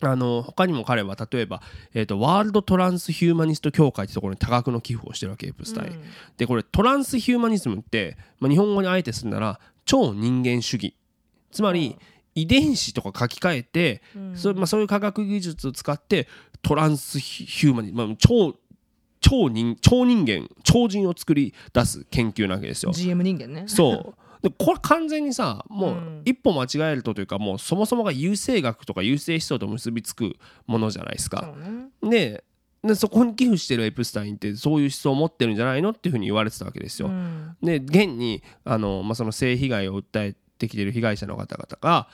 [0.00, 1.60] あの他にも彼は例えば、
[1.92, 5.92] えー、とワールドトランスヒューマニスト協会ってところに多額の寄付をしてるわけエプスタイン。
[5.92, 6.02] うん。
[6.36, 10.96] でこれトランスヒューマニズムって、まあ、日本語にあえてするなら超人間主義。
[11.50, 11.96] つまり
[12.34, 14.36] 遺伝子とか書き換えて、うん。
[14.36, 16.28] そまあ、そういう科学技術を使って
[16.62, 18.56] トランスヒューマニズム、まあ、超
[19.22, 22.92] 超人超人間超人を作り出す研究なわけですよ。
[22.92, 31.54] GM 人間ねそうでこれ完全にさもううん一歩間違えるとというかもうそもそもが優生学とか優生思想と結びつくものじゃないですか。
[32.02, 32.44] ねで
[32.84, 37.08] でそこに寄付してるエプスタインってそういう思想を持ってるんじゃないのっていうふうに言われてたわけですよ。
[37.08, 42.08] うんで現にあの、まあ、その性被害を訴えてきている被害者の方々が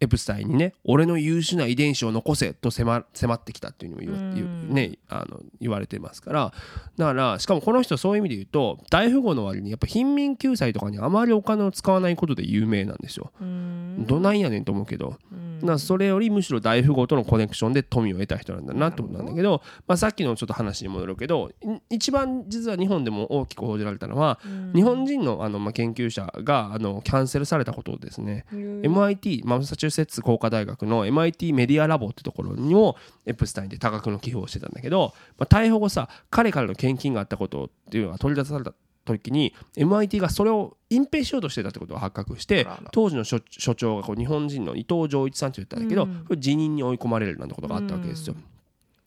[0.00, 6.52] エプスタインにね俺の優秀な遺伝子を残せと迫迫ってきたっていうふうにも言ね、あの言われてますから。
[6.96, 13.32] だからしかもこの人そういう意味で言うと大富豪の割にやっぱ貧民救済とかにあまりお金を使わないことで有名なんですよ。
[13.40, 14.04] うん。
[14.06, 21.50] どないやねんと思うけど、うんだからそれよりむしろ大富豪とのコネクションで富を得た人なんだなってことなんだけど、まあ、さっきのちょっと話に戻るけど
[21.90, 24.72] い一番実は日本でも大きく報じられたのはうん。
[24.74, 28.44] 日本人のあの、まあ、研究者があのキャンセルされたことですね。
[28.52, 28.80] うん。
[28.82, 32.96] MIT マサチューセッツ工科大学の MIT メディアラボってところにも
[33.26, 38.72] エプスタインで多額の寄付をしてたんだけど、まあ、逮捕後さ彼からの献金があったことっていうのが取り出された
[39.12, 46.40] 時に MIT がそれを隠蔽しようとしてたってことが発覚して当時の所所長がこう日本人の伊藤浄一さんって言ったんだけど、うん。
[46.40, 48.34] 辞任に追い込まれるなんてことがあったわけですよ。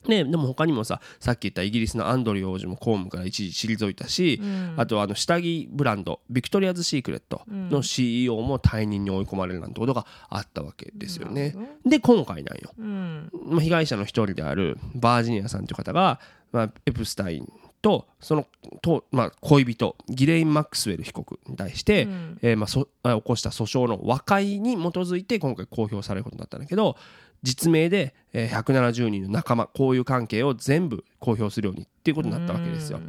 [0.07, 4.73] ね、でも他にもささっき言ったイギリスのアンドリュー王子も公務から一時退いたし、うん。
[4.77, 11.55] あとあの下着ブランドビクトリアズ・シークレットの CEO も退任に追い込まれるなんてことがあったわけですよね。
[11.85, 13.29] で今回なんよ、うん。
[13.45, 16.19] まあ、被害者の一人であるバージニアさんという方が、
[16.51, 17.47] まあ、エプスタイン
[17.83, 18.47] とその
[18.81, 22.39] と、まあ、恋人ギレイン・マックスウェル被告に対して、うん。
[22.41, 26.95] えーまあ、そあ起こした訴訟の和解に基づいて今回公表されることになったんだけど
[27.43, 33.01] 実名で、えー170人の仲間交友関係を全部公表するようにっていうことになったわけですよ。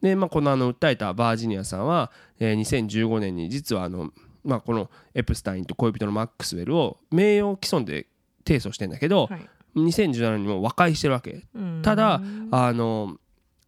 [0.00, 2.10] で、まあ、このあの訴えたバージニアさんは、
[2.40, 4.10] えー2015年に実はあの、
[4.42, 8.06] まあ、このエプスタインと恋人のマックスウェルを名誉毀損で
[8.46, 9.48] 提訴してんだけど、はい。
[9.76, 11.44] 2017年にも和解してるわけ。
[11.54, 11.82] うん。
[11.82, 13.18] ただあの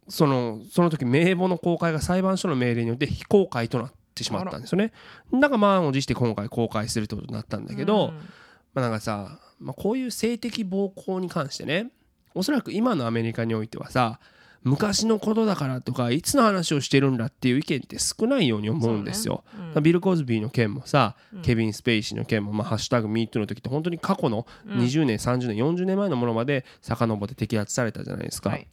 [0.09, 4.91] そのその時名簿の公開が裁判所の命令によって非公開となってしまったんですよね。
[5.33, 8.17] だから満を持して今回公開するってことになったんだけど、うん。
[8.73, 11.89] まあ、なんかさ、まあ、こういう性的暴行に関してね
[12.35, 14.19] おそらく今のアメリカにおいてはさ
[14.67, 19.43] 昔のことだからとかいつの話をしてるんだっていう意見って少ないように思うんですよ。
[19.53, 19.71] ね。
[19.75, 19.83] うん。
[19.83, 28.51] ビル・コズビーの件もさ、ケビン・スペイシーの件も、まあ、ハッシュタグ MeToo の時って本当に過去の20年、30年40年前のものまで遡って摘発されたじゃないですか。
[28.51, 28.67] はい。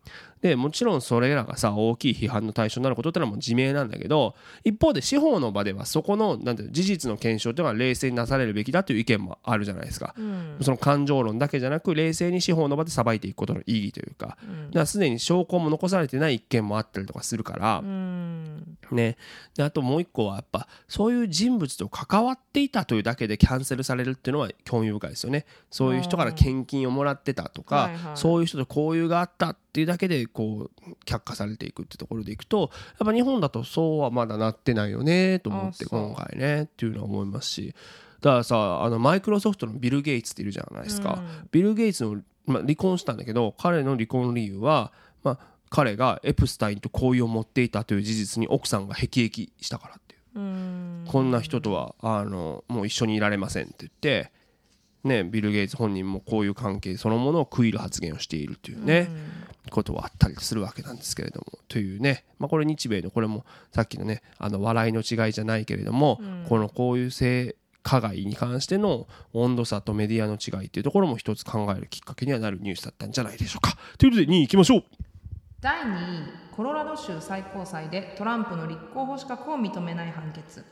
[0.44, 10.14] でもちろんそれらがさ大きい批判の対象になることってのはもう自明なんだけど一方で司法の場ではそこのなんていうの事実の検証というのは冷静になされるべきだという意見もあるじゃないですか。
[10.18, 10.56] うん。
[10.60, 14.38] その感情論だけじゃなく冷静に司法の場で裁いていくことの意義というか,、だか
[14.80, 18.78] らすでに証拠も残されてない一件もあったりとかするから、うん。
[18.92, 19.16] ね、
[19.56, 25.46] であともう一個はやっぱそういう人物と関わっていたというだけでキャンセルされるっていうのは興味深いですよね。
[25.70, 28.16] そういう人から献金をもらってたとか、はいはい。
[28.16, 37.74] そういう人と交友があったっていうだけでこう却下されていくってところでいくとやっぱ日本だとそうはまだなってないよねと思って今回ねっていうのは思いますし。
[38.20, 41.48] だからさあのマイクロソフトのビル・ゲイツっているじゃないですか、うん。
[41.50, 44.92] ビル・ゲイツの、まあ、離婚したんだけど彼の離婚理由は、
[45.22, 45.38] まあ、
[45.74, 50.38] 彼がエプスタインと交友を持っていたという事実に奥さんが辟易したからっていう。
[50.38, 51.04] うん。
[51.08, 54.30] こんな人とはあのもう一緒にいられませんって言って、
[55.02, 59.08] ね、ビル・ゲイツ本人もこういう関係そのものを食いる発言をしているというね、
[59.68, 73.76] ことはあったりするわけなんですけれどもというね、まあ、これ日米のこれもさっきのねあの笑いの違いじゃないけれども、このこういう性加害に関しての温度差とメディアの違いっていうところも一つ考えるきっかけにはなるニュースだったんじゃないでしょうか。
[73.98, 74.84] ということで2位いきましょう
[75.64, 75.96] 第2位
[76.52, 80.62] コロラド州最高裁でトランプの立候補資格を認めない判決。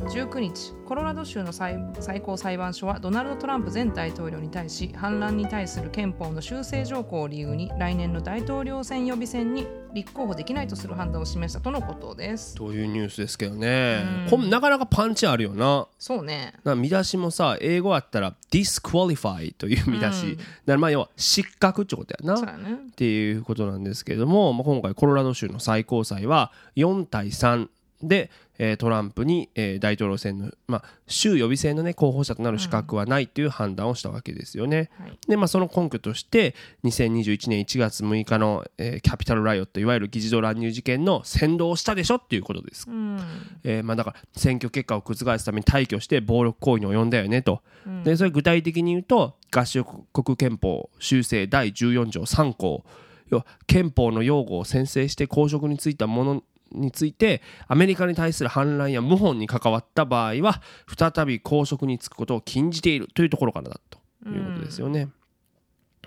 [0.00, 12.56] 19日コロラド州の最最高裁判所はドナルド・トランプ前大統領に対し反乱に対する憲法の修正条項を理由に来年の大統領選予備選に立候補できないとする判断を示したとのことです。
[12.56, 15.86] というニュースですけどね、こんなかなかパンチあるよな。
[16.00, 16.54] そうね。
[16.64, 22.36] な見出しもさ英語やったら disqualify という見出し、だからまあ要は失格ってことやな。
[22.36, 22.72] そうやね。
[22.72, 27.68] っていうことなんですけれども、まあ、今回コロラド州の最高裁は4対3
[28.08, 34.90] で、えートランプに、えー大統領選の、まあ、州予備選の、ね、候補者となる資格はないという判断をしたわけですよね。
[34.98, 35.18] はい。
[35.28, 42.88] で、まあ、その根拠として2021年1月6日の、えーキャピタル・ライオットいわゆる議事堂乱入事件の先導をしたでしょっていうことです。
[42.88, 43.18] うん。
[43.64, 47.62] えーまあ、だから選挙結果を覆すために大挙して暴力行為に及んだよねと、
[48.04, 52.84] でそれ具体的に言うと合衆国憲法修正第14条3項。
[53.30, 60.62] 要は憲法の用語を宣誓して公職に就いたものについてアメリカに対する反乱や謀反に関わった場合は
[60.96, 63.98] 再び公職に就くことを禁じているというところからだと
[64.28, 65.08] いうことですよね。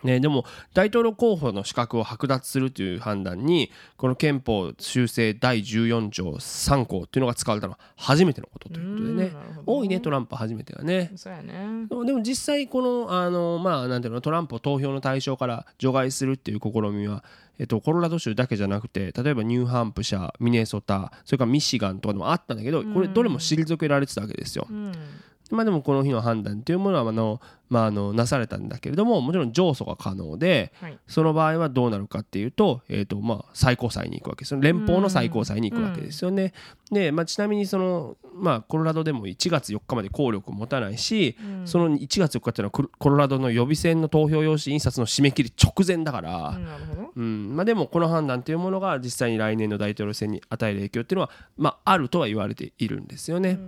[0.04, 11.12] ね、でも大統領候補の資格を剥奪するという判断にこの憲法修正第14条3項っていうのが使われたのは初めてのことということでねうんなるほど多いねトランプ初めてはね。
[11.16, 17.24] そうやねでもでも実際このあのまあなんていうのトランプを投票の対象から除外するっていう試みは、
[17.60, 24.68] えっと、コロラド州だけじゃなくて例えばニューハンプシャーミネソタそれからミシガンとかでもあったんだけどこれどれも退けられてたわけですよ。
[25.52, 30.98] うんまあ、でもこの日の判断というものはあの、まあ、あのなされたんだけれどももちろん上訴が可能ではい。
[31.08, 36.54] その場合はどうなるかっていうと,、えーとまあ、最高裁に行くわけですよ連邦の最高裁に行くわけですよね。
[36.92, 40.98] で、まあ、ちなみにその、まあ、コロラドでも1月4日まで効力を持たない。
[40.98, 46.60] し、その1月4日っていうのはコロラドの予備選の投票用紙印刷の締め切り直前だから。
[47.16, 53.60] うんまあ、でもこの判断というものが実際に来年の大統領選に与える影響っていうのは、まあ、あるとは言われているんですよね。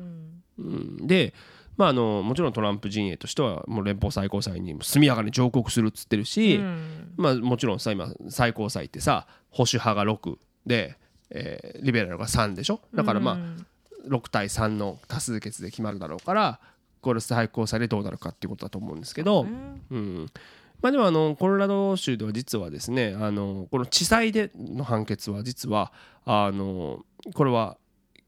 [0.59, 1.07] うん。
[1.07, 1.33] で、
[1.79, 7.13] まあ、あのもちろんトランプ陣営としてはもう連邦最高裁に速やかに上告するっつってるし、うん。
[7.15, 10.97] まあ、もちろんさ今最高裁ってさ保守派が6で、
[11.29, 12.81] えーリベラルが3でしょ？
[12.93, 13.65] だからまあ、うん。
[14.09, 16.59] 6対3の多数決で決まるだろうから
[16.99, 19.47] これ最高裁でどうなるかっていうことだと思うんですけど、
[19.89, 20.29] うん。
[20.81, 25.93] まあ、でもあのコロラド州では実はですねあのこの地裁での判決は実は
[26.25, 27.77] あのこれは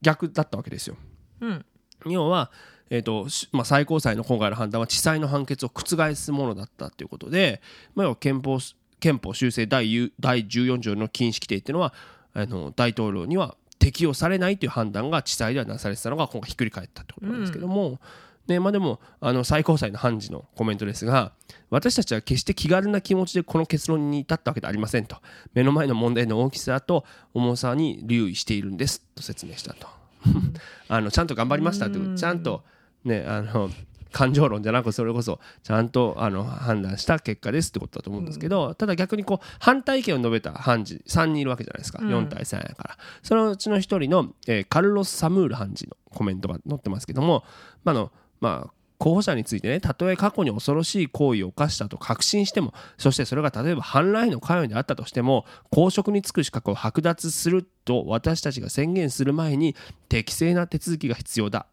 [0.02, 0.96] 逆だったわけですよ。
[1.42, 1.66] うん。
[2.06, 2.50] 要は、
[2.92, 7.62] えーとしまあ、最高裁の今回の判断は地裁の判決を覆すものだったということで、
[7.96, 8.60] まあ、要は憲法
[9.00, 11.94] 憲法修正第10第14条の禁止規定っていうのは
[12.34, 18.00] あの大統領には適用されないという判断が地裁ではなされてたのが今回ひっくり返ったってことなんですけども、
[18.48, 21.32] ねまあ、でもあの最高裁の判事のコメントですが
[21.70, 25.16] 私たちは決して気軽な気持ちでこの結論に至ったわけではありませんと。
[25.54, 29.88] 目の前の問題の大きさと重さに留意しているんですと説明したと。
[30.90, 32.64] あのちゃんと頑張りましたとちゃんと
[33.04, 33.70] ねあの
[34.12, 42.98] 感情論じゃなくそれこそちゃんとあの判断した結果ですってことだと思うんですけど、ただ逆にこう反対意見を述べた判事3人いるわけじゃないですか、4対3やから。
[43.24, 47.46] そのうちの1人の、えーカルロス・サムール判事のコメントが載ってますけども、
[47.86, 48.12] まああの
[48.42, 59.76] まあ、候補者についてねたとえ過去に恐ろしい行為を犯したと確信してもそしてそれが例えば反乱への関与であったとしても公職に就く資格を剥奪すると私たちが宣言する前に
[60.08, 61.62] 適正な手続きが必要だ。
[61.62, 61.66] と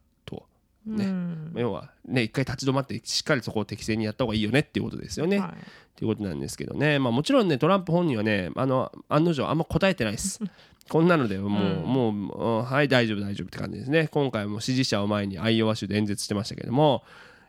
[0.91, 1.05] ね。
[1.07, 1.53] うん。
[1.57, 5.39] 要はね一回立ち止まってしっかりそこを適正にやった方がいいよねっていうことですよね。
[5.39, 5.51] はい。
[5.97, 10.41] ということなんですけどね、まあ、もちろんねトランプ本人はねあの案の定あんま答えてないです。
[10.89, 14.09] こんなのでもう、もうもうはい大丈夫大丈夫って感じですね。
[14.09, 17.05] 今回も支持者を前にアイオワ州で演説してましたけども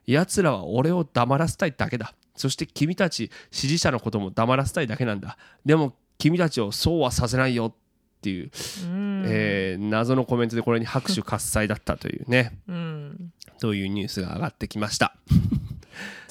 [0.05, 2.13] 奴らは俺を黙らせたいだけだ。
[2.35, 5.37] そして君たち支持者のことも黙らせたいだけなんだ。
[5.65, 7.73] でも君たちをそうはさせないよっ
[8.21, 8.51] ていう、
[8.85, 9.23] うん。
[9.27, 12.57] えー謎のコメントでこれに拍手喝采だったというね。
[12.67, 12.75] うん
[13.59, 15.15] というニュースが上がってきました。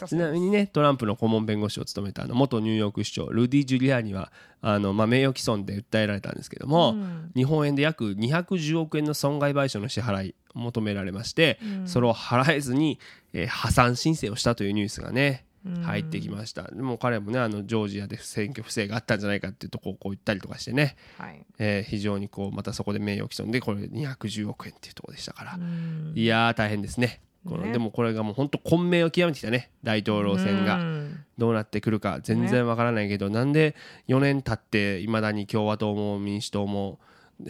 [0.07, 7.31] ちなみにねトランプの顧問弁護士を務めたあの元ニューヨーク市長ルディ・ジュリアーニはあの、まあ、名誉毀損で訴えられたんですけども、うん。
[7.35, 12.99] 日本円で約210億円の損害賠償の支払いを求められまして、それを払えずに、
[13.33, 15.45] えー破産申請をしたというニュースがね
[15.83, 21.44] 入ってきました、でも彼もねあのジョージアで選挙不正があったんじゃないかっていうとこをこう言ったりとかしてね、はい。
[21.59, 26.12] えー非常にこうまたそこで名誉毀損でこれ210億円っていうところでしたから、うん。
[26.14, 27.21] いやー大変ですね。
[27.47, 27.73] このね。
[27.73, 30.77] でもこれがもう本当混迷を極めてきたね大統領選が。
[30.77, 31.25] うん。
[31.38, 33.77] どうなってくるか全然わからないけど、なんで
[34.09, 36.99] 4年経っていまだに共和党も民主党も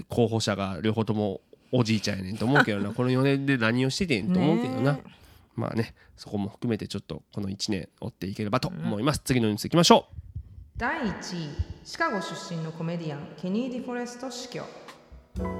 [0.09, 1.40] 候補者が両方とも
[1.73, 2.90] おじいちゃんやねんと思うけどな。
[2.94, 5.03] この4年で何をしててんと思うけどな、ね。
[5.57, 10.19] まあねそこも含めてちょっとこの1年追っていければと思います、次のニュースいきましょう。
[10.77, 11.49] 第1位
[11.85, 14.63] シカゴ出身のコメディアンケニー・ディフォレスト死去。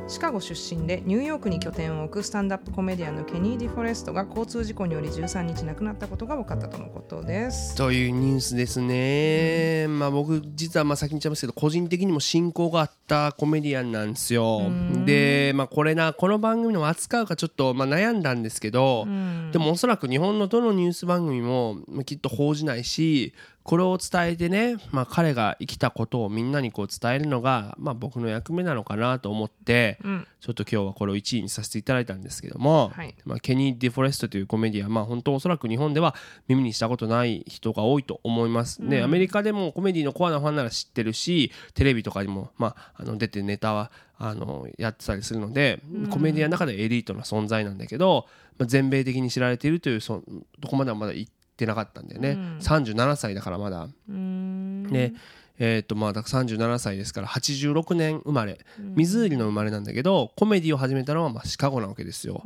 [0.08, 7.74] シカゴ出身でニューヨークに拠点を置くスタンダップコメディアンのケニー・ディフォレストが交通事故により13日亡くなったことが分かったとのことです。
[7.76, 14.62] というニュースですね、まあ僕実はまあ先に言っちゃいますけど個人的にも親交があったコメディアンなんですよ。
[15.04, 19.06] でまあこれなこの番組の扱うかちょっとまあ悩んだんですけど、
[19.52, 23.34] でもおそらく日本のどのニュース番組もまあきっと報じないし
[23.68, 30.26] これを伝えてね、まあ、彼が生きたことをみんなにこう伝えるのが、まあ、僕の役目なのかなと思って、ん。
[30.40, 33.14] ちょっと今日はこれを1位にさせていただいたんですけども、はい。
[33.26, 36.14] まあ、ケニー・ディフォレストというコメディアン、まあ、本当おそらく日本では
[36.46, 48.26] 耳にしたことない人が多いと思います、ねアメリカでもコメディのコアなファンなら知ってるしテレビとかにも、まあ、あの出てネタはあのやってたりするので、コメディアンの中でエリートな存在なんだけど、
[48.57, 50.22] まあ、全米的に知られているというそ
[50.59, 53.88] どこまではまだ行ってなかったんだよね、37歳だからまだ。
[54.09, 55.12] で
[55.61, 58.59] えーとまあ、だから37歳ですから86年生まれ。
[58.79, 62.42] ミズーリの生まれなんだけどコメディを始めたのはまあシカゴなわけですよ。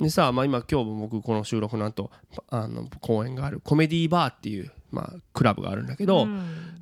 [0.00, 2.10] でさ、まあ、今今日も僕この収録の後
[2.50, 6.26] あの公演があるコメディバーっていう、まあ、クラブがあるんだけど、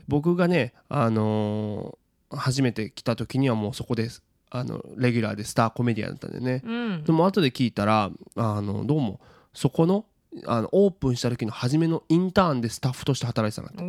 [0.09, 2.05] 僕がね、あのー
[2.37, 4.09] 初めて来た時にはもうそこで
[4.51, 7.05] あのレギュラーでスターコメディアンだったんでね、うん。
[7.05, 9.21] でも後で聞いたらあのどうも
[9.53, 10.05] そこの
[10.47, 13.83] あのオープンした時の初めのインターンでスタッフとして働いてたんだ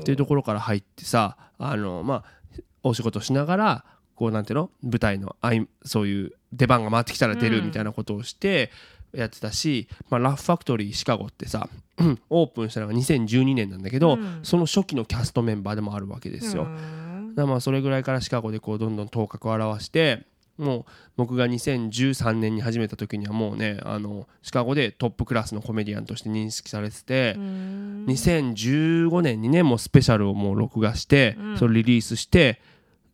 [0.00, 0.10] って。
[0.10, 4.70] いうところから入ってさあの、まあ、お仕事しながらこうなんていうの？
[4.82, 8.70] 舞台のあいそういう出番が回ってきたら出るみたいなことをして
[9.12, 11.68] やってたし、まあ、ラフファクトリーシカゴってさ
[12.30, 14.40] オープンしたのが2012年なんだけど、うん。
[14.42, 16.64] その初期のキャストメンバーでもあるわけですよ。
[16.64, 17.34] うん。
[17.34, 20.26] だからまあそれぐらいからシカゴでこうどんどん頭角を現して
[20.58, 20.84] もう
[21.16, 32.60] 僕が2013年に始めた時にはもうねあのシカゴでトップクラスのコメディアンとして認識されてて、2015年にねもうスペシャルをもう録画して、それをリリースして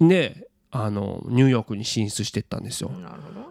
[0.01, 2.91] であのニューヨークに進出していったんですよ。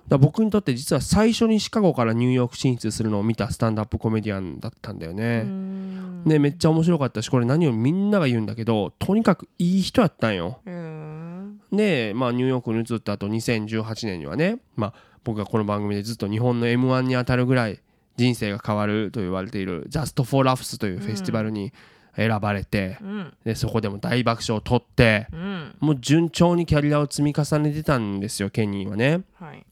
[0.08, 5.46] だ僕にとって実は最初にシカゴからニューヨーク進出するのを見たスタンダップコメディアンだったんだよね。
[6.26, 10.60] ねめっちゃ面白かったしこれ何よりみんなが言うんだけどとにかくいい人やったんよ。
[10.66, 10.93] うん
[11.74, 17.80] で、まあ、ニューヨークに移った後2018年にはね、まあ、僕がこの番組でずっと日本の m 1に当たるぐらい
[18.16, 21.74] 人生が変わると言われている「Just for Laughs」というフェスティバルに
[22.16, 23.34] 選ばれて、うん。
[23.44, 25.76] でそこでも大爆笑を取ってうん。
[25.80, 29.22] もう順調にキャリアを積み重ねてたんですよケニーはね。
[29.40, 29.66] はい。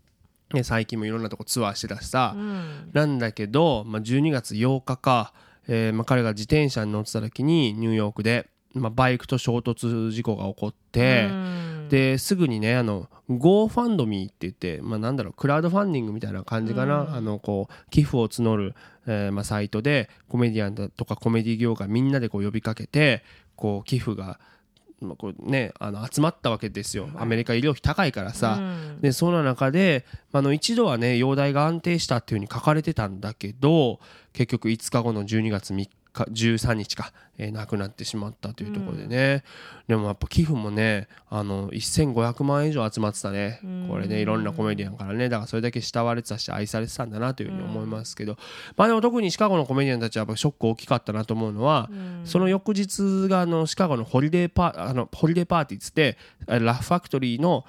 [0.52, 2.90] で最近もいろんなとこツアーしてたしさ、うん。
[2.94, 5.34] なんだけど、まあ、12月8日か、
[5.68, 11.28] えーまあ、彼が自転車に乗ってた時にニューヨークで、まあ、バイクと衝突事故が起こって。
[11.30, 18.76] うんですぐにねあの GoFundMe って言って、まあ、なんだろうクラウドファンディングみたいな感じかな、あのこう寄付を募る、
[19.08, 23.26] えーまあ、サイトでコメディアンだとかコメディ業界みんなでこう呼びかけて
[23.58, 24.40] こう寄付が、
[25.02, 29.02] まあこうね、あの集まったわけですよ、アメリカ医療費高いからさ、うん。
[29.02, 34.00] でそんな中で、まあ、あの一度はね容体が安定したっていうふうに書かれてたんだけど
[34.32, 39.44] 結局5日後の12月3か13日か、えー亡くなってしまったというところでね、
[39.88, 43.60] でもやっぱ寄付もねあの1500万円以上集まってたね、
[43.90, 48.38] これねいろんなコメディアンからねだからそれだけ慕われてたし愛されてたんだなというふうに思いますけど、
[48.78, 51.90] まあでも特にシカゴのコメディアンたちはやっぱショック大きかったなと思うのは、
[52.26, 57.66] その翌日があのシカゴのホリデーパあのホリデーパーティーっつってえラフファクトリーの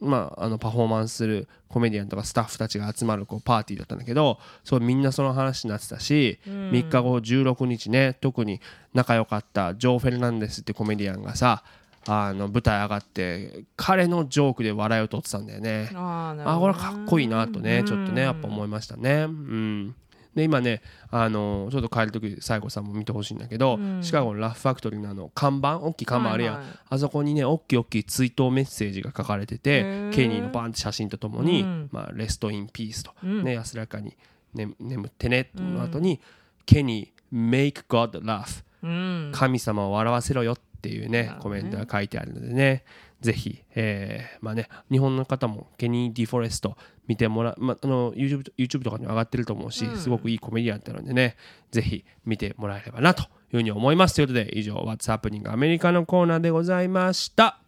[0.00, 8.60] まあ、あのパフォーマンスするコメディアンとかスタッフたちが集まるこうパーティーだったんだけどそうみんなその話になってたし、3日後16日ね特に
[8.94, 11.62] 仲良かったジョー・フェルナンデスってコメディアンがさ
[12.08, 15.90] あの舞台上がって彼のジョークで笑いを取ってたんだよね。
[15.94, 19.24] ああこれかっこいいなとねちょっとねやっぱ思いましたね。
[19.24, 19.94] うん
[20.36, 26.74] で今ねあのちょっと帰る時西郷さんも見てほしいんだけど、シカゴのラフファクトリーのあの看板大きい看板あるやん、はいはい。
[26.90, 31.88] あそこにね大きい大きい追悼メッセージが書かれててケニーのバンって写真とともに「うん。
[31.90, 33.44] まあ、レスト・イン・ピース」と、うん。
[33.44, 34.14] ね、安らかに、
[34.52, 36.20] ね、眠ってねの後に
[36.66, 39.32] 「ケニー make God laugh」うん。
[39.32, 41.34] 神様を笑わせろよっていうね。
[41.40, 42.84] コメントが書いてあるのでね
[43.26, 46.76] ぜひ、えーまあね、日本の方もケニー・ディフォレスト
[47.08, 51.36] 見てもらう、まあ、あの YouTube, YouTube とかにも上がってると思うし、すごくいいコメディアンだったのでね
[51.72, 57.58] ぜひ見てもらえればなというふうに思いますということで以上 What's Happening アメリカのコーナーでございました。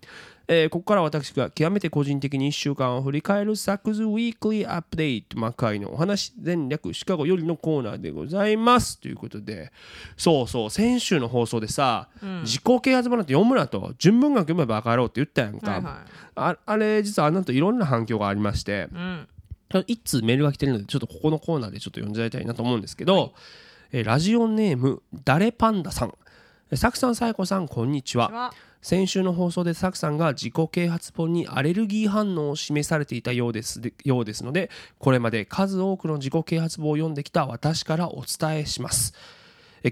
[0.51, 8.99] えーここからは私が極めて個人的に1週間を振り返る Saku's Weekly Update 魔界のお話前略シカゴよりのコーナーでございます。
[8.99, 9.71] ということで
[10.17, 12.09] そうそう先週の放送でさ、
[12.45, 19.29] 自己啓発本なんて読むなと純文学読めば分かろうって言ったやんか、はいはああれ実はあの後いろんな反響がありましていうん。
[19.87, 23.35] 一通メールが来てるのでちょっとここのコーナーでちょっと読んじゃいたいなと思うんですけど、
[23.93, 26.15] えーラジオネームダレパンダさん。
[26.71, 28.31] えーサクさんサイコさんこんにちは。
[28.31, 33.81] は先週の放送でサクさんが自己啓発本にアレルギー反応を示されていたようです。
[34.05, 39.15] ようですのでこれまで数多くの自己啓発本を読んできた私からお伝えします。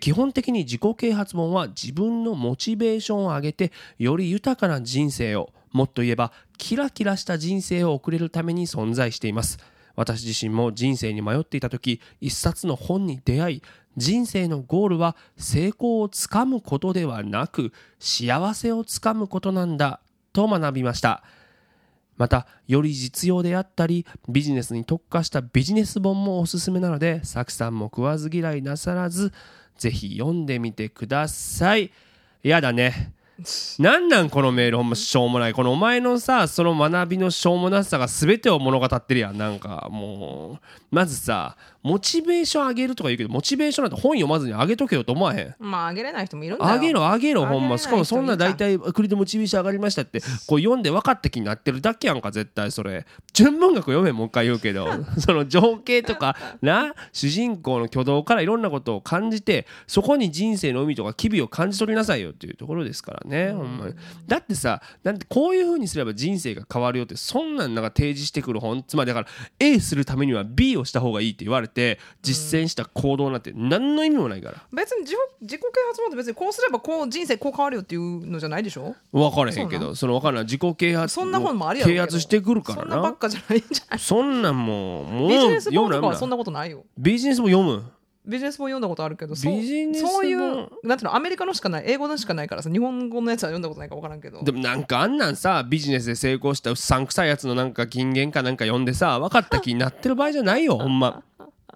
[0.01, 9.59] 基本的に自己啓発本は自分のモチベーションを上げてより豊かな人生をもっと言えばキラキラした人生を送れるために存在しています。
[9.95, 13.63] 私自身も人生に迷っていた時一冊の本に出会い
[13.97, 20.01] 人生のゴールは成功をつかむことではなく幸せをつかむことなんだ
[20.33, 21.23] と学びました。
[22.17, 29.33] またより実用であったりビジネスに特化したビジネス本もおすすめなのでサクさんも食わず嫌いなさらず
[29.77, 31.91] ぜひ読んでみてください。
[32.43, 33.13] やだね。
[33.79, 35.53] なんなんこのメールほんましょうもない。
[35.53, 39.37] このお前のさその学びのしょうもなさが全てを物語ってるやん。
[39.37, 45.55] なんかもうまずさモチベーション上げるとか言うけどモチベーションなんて本読まずに上げとけよと思わへん？
[45.59, 46.75] まああげれない人もいるんだよ。
[46.75, 47.79] 上げろ上げろほんま。
[47.79, 53.07] しかもそんな大体クリでモチベーション上がりましたってこう読んで分かった気になってるだけやんか絶対それ。
[53.33, 54.89] 純文学読めもう一回言うけど。
[55.19, 63.95] その情景とかな主人公の挙動からいろんなことを感じてそこに人生の海とか機微を感じ取りなさいよっていうところですからねほんまに。
[64.27, 69.27] だってさなんてこういう風にすれば人生が変わるよってそんなんなんか提示してくる本つまりだから
[69.59, 71.76] A するためには B をした方がいいって言われて
[72.23, 74.63] 実践した行動なんて何の意味もないから。
[74.73, 78.95] 別に自己自己啓発本って別にこうすればこう人生こう変わるよっていうのじゃないでしょ？
[79.13, 80.15] 分からへんけどその？
[80.15, 82.07] 分からん自己啓発そんな本もあるやろうけど。
[82.07, 83.99] 啓発してくるからそんなばっなかじゃないんじゃない？
[83.99, 86.85] そんなんもうもうビジネス本とかはそんなことないよ。
[86.97, 87.85] ビジネスも読む。
[88.29, 90.41] ビジネス本読んだことあるけどそうビジネス本そういう
[90.83, 94.43] なんていうのアメリカのしかない英語のしかないからさ日本語のやつは読んだことないから分からんけど。
[94.43, 101.23] でもなんかあんなんさビジネスで成功したうっさんくさいやつのなんか金言かなんか読んでさ分かった気になってる場合じゃないよほんま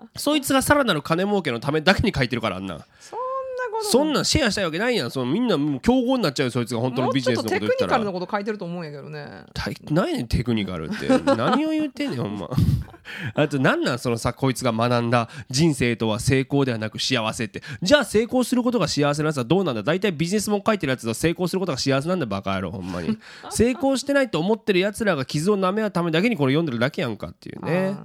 [0.16, 2.74] そいつがさらなる金儲けのためだけに書いてるからあんな。
[2.76, 5.11] んそんなことそんなんシェアしたいわけないやん。
[5.11, 7.76] そのみんなもう競合になっちゃうよそいつが本当ものビジネスのこと言ったら。
[7.76, 9.44] クニカルなこと書いてると思うんやけどね。
[9.55, 11.09] た何やねんテクニカルって。
[11.34, 12.48] 何を言ってんねんほんま。
[13.34, 17.62] あと何なんそのさこいつが学んだ人生とは成功ではなく幸せって。
[17.82, 19.82] じゃあ成功することが幸せなやつはどうなんだ？
[19.82, 23.18] 大体ビジネスも書いてるやつは成功することが幸せなんだバカ野郎ほんまに。
[23.51, 27.96] 成功してないと思ってるやつらが傷を舐め合うためだけにこれ読んでるだけやんかっていうね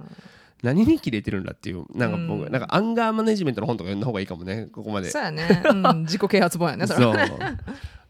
[0.66, 5.10] 何に切れてるんだっていうなんか僕、なんかアンガーマネジメントの本とか読んだ方がいいかもねここまで。
[5.10, 7.16] そうやね、 うん、自己啓発本やねそれそう。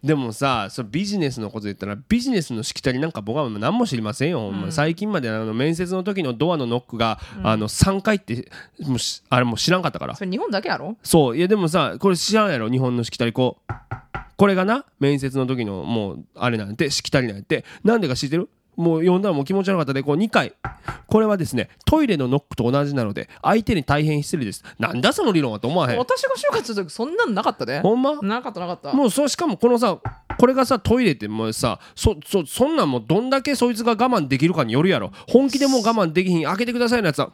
[0.02, 4.70] でもさそれビジネスのこと言ったらビジネスのしきたりなんか僕は何も知りませんよ、ほんま。
[4.70, 8.48] 最近まであの面接の時のドアのノックが、あの3回って
[8.80, 10.14] もうしあれもう知らんかったから。
[10.14, 10.96] それ日本だけやろ？
[11.02, 11.36] そう。
[11.36, 12.70] いやでもさこれ知らんやろ？
[12.70, 13.72] 日本のしきたりこう。
[14.36, 14.84] これがな？
[15.00, 17.64] 面接の時のもうあれなんてしきたりなんて。
[17.82, 18.48] なんでか知ってる？
[18.76, 20.02] もう読んだらもう気持ち悪かったで。
[20.02, 20.54] こう2回。
[21.06, 24.64] これはですねトイレのノックと同じなので相手に大変失礼です。
[24.78, 25.98] なんだその理論はと思わへん。
[25.98, 27.80] 私が就活する時そんなのなかったで。
[27.80, 28.20] ほんま？
[28.22, 28.92] なかったなかった。
[28.92, 29.98] もうそうしかもこのさ
[30.38, 35.12] これがさトイレってもうさそそそんなんもうどんだけそいつが我慢できるかによるやろ。
[35.28, 37.30] 本気でもう我慢できひん開けてくださいのやつは。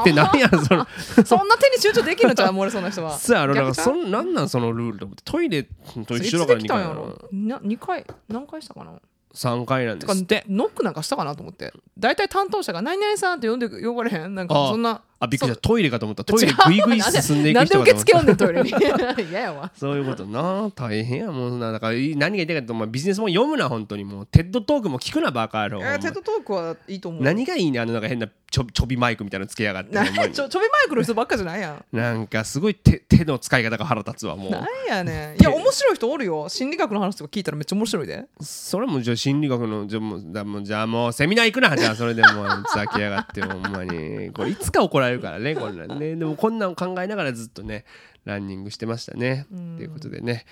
[0.00, 0.86] って何やろその。
[1.24, 3.12] そんな手に集中できる のじゃん、俺その人は。
[3.16, 5.22] そうやろだからそんなんなんそのルールと思って。
[5.24, 7.58] トイレとい一緒だから2つできたんや回やろろな。
[7.58, 8.04] 2回？
[8.28, 8.92] 何回したかな？
[9.36, 10.44] 3回なんですって。
[10.48, 11.72] ノックなんかしたかなと思って。
[11.98, 14.34] 大体担当者が「何々さん」って呼んで呼ばれへん？
[14.34, 14.68] なんかあ。
[14.70, 15.60] そんなあびっくりした。
[15.60, 16.24] トイレかと思った。
[16.24, 19.30] トイレグイグイ進んでいくなんで人かと思った受付呼んでんトイレに。
[19.30, 24.26] 嫌やわそういうことな大変やもんなだから何が言いたいかとお前ビジネスも読むな本当にもう。
[24.26, 25.82] TED Talk も聞くなバカ野郎。
[25.82, 27.22] えーテッドトークはいいと思う。
[27.22, 29.92] 何がいいねあのなんか変なちょちょびマイクみたいなのつけやがって。
[29.92, 29.98] ち
[30.40, 31.96] ょちょびマイクの人ばっかじゃないやん。
[31.96, 34.50] なんかすごい手手の使い方が腹立つわもう。
[34.50, 35.36] なんやねん。
[35.40, 36.48] いや面白い人おるよ。
[36.48, 38.24] 心理学の話とか聞いたらめっちゃ面白いで。
[38.40, 44.30] それもじゃあ心理学のじゃもうじゃあもうセミナー行くなじゃあそれでもうふざけやがってほんまに。
[44.32, 46.16] これいつか怒られるからねこんなんね。
[46.16, 47.84] でもこんなん考えながらずっとね
[48.24, 49.46] ランニングしてましたね。
[49.76, 50.44] ということでね。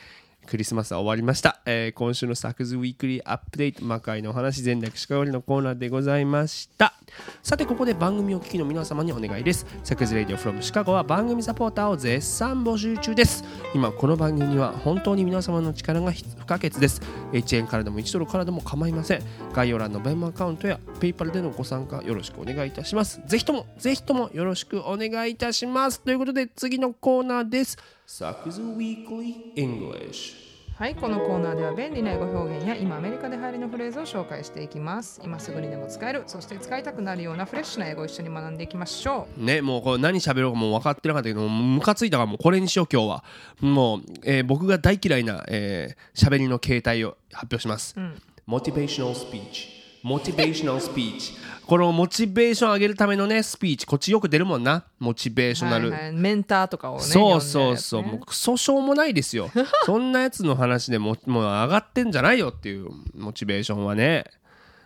[0.47, 6.95] クリスマスは終わりました、えー今週のサクズウィークリーアップデート魔界のお話全略しかわりのコーナーでございました。
[7.43, 9.67] さてここで番組をお聞きの皆様にお願いです。
[9.85, 13.45] サクズレディオ from シカゴは番組サポーターを絶賛募集中です。
[13.75, 17.01] 今この番組には本当に皆様の力が不可欠です。
[17.33, 19.23] 1円からでも1ドルからでも構いません。
[19.53, 23.21] 概要欄のベンマアカウントや PayPal でのご参加よろしくお願いいたします。
[23.27, 26.01] ぜひともぜひともよろしくお願いいたします。
[26.01, 27.79] ということで次のコーナーです。
[28.07, 30.35] サクズウィークリー English.
[30.77, 35.23] はいこのコーナーでは便利な英語表現や今アメリカで流行りのフレーズを紹介していきます。
[35.25, 43.25] 今すぐにでも使えるそして使いたくなるようなフレッシュな英語を一緒に学んでいきましょね、もうこれ何喋ろうかもう分かってなかったけどムカついたからもうこれにしよう今日は。
[43.61, 47.97] もう、えー僕が大嫌いなえー喋、りの形態を発表します、
[48.45, 51.33] モチベーショナルスピーチモチベーショナルスピーチ
[51.67, 54.85] このモチベーション上げるためのねスピーチこっちよく出るもんな。
[54.99, 58.09] モチベーうショナル、はいはい、メンターとかをねそうそうそう、ね。
[58.13, 59.51] もうクソしょうもないですよ。
[59.87, 64.27] そんなやつの話でももう上がってんじゃないよっていうモチベーションはね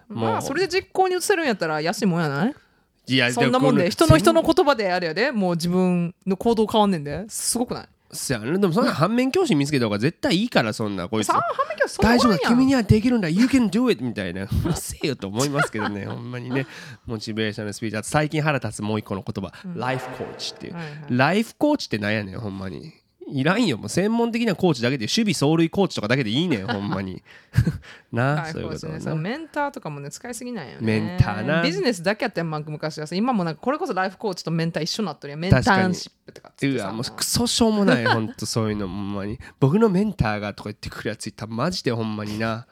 [0.08, 0.30] もう。
[0.30, 2.54] まあそれで実行に移せるんやったら安いもんやない？
[3.08, 5.32] いやそんなもんで人の人のこ言葉であれやで。
[5.32, 7.24] もう自分の行動変わんねんで。
[7.28, 7.88] すごくない？
[8.10, 11.30] そやなでもそんな反面教師見つけた方が絶対いいからそんなこいつ。
[11.30, 16.66] 反面教師大丈夫君にはできるんだ You can do it みたいなうるせえよと思いますけどね ほんまにね。
[17.06, 17.96] モチベーションのスピーチ。
[17.96, 20.92] あと最近腹立つもう一個の言葉、ライフコーチっていう、はいはい。
[21.10, 22.92] ライフコーチってなんやねんほんまに
[23.30, 23.76] いらんよ。
[23.78, 27.22] もう専門的なコーチだけで守備走塁コーチとかだけでいいねん ほんまに。
[28.12, 29.00] なはいそういうことね。
[29.00, 31.00] そのメンターとかもね使いすぎないよね。
[31.00, 31.62] メンターな。
[31.62, 35.40] ビジネスだけやってんまん昔はさ今もなんかこれこそライフコーチとメンター一緒になっとるやん。
[35.40, 39.38] メンターシップとかっうわもうクソしょうもないほんとそういうのほんまに。
[39.60, 42.66] 僕のメンターがとか言ってくるやついたらマジでほんまにな。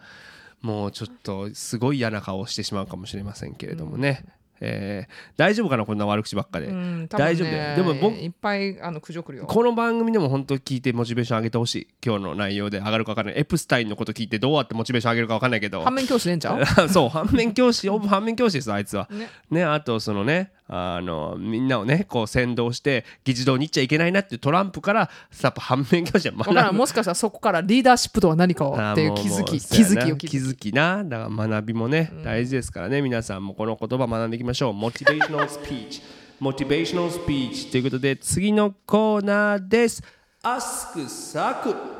[0.62, 4.24] もうちょっとすごい嫌な顔をしてしまうかもしれませんけれどもね、
[4.60, 7.76] えー大丈夫かなこんな悪口ばっかで、うん大丈夫だよ。
[7.76, 9.46] でも僕いっぱいあの苦情来るよ。
[9.46, 11.88] この番組でも本当聞いてモチベーション上げてほしい。
[12.04, 13.38] 今日の内容で上がるか分かんない。
[13.38, 15.82] エプスタインのこと聞いてどうやってモチベーション上げるか分かんないけど。
[15.82, 19.08] 反面教師でんちゃうそう反面教師反面教師ですあいつは。
[19.10, 19.28] ね。
[19.50, 25.10] ねあとそのねあのみんなをねこう先導して議事堂に行っちゃいけないなっていうトランプから
[25.42, 33.46] やっぱ反面教師は学わからんぶもしかしたらそこからリーダーシップとは何かをっていう気づき気づきを気づきなだから学びもね、大事ですからね皆さん。
[33.46, 36.02] もこの言葉学んでいきましょうモチベーショナルスピーチ
[36.40, 40.02] モチベーショナルスピーチということで次のコーナーです。
[40.42, 41.95] Ask サク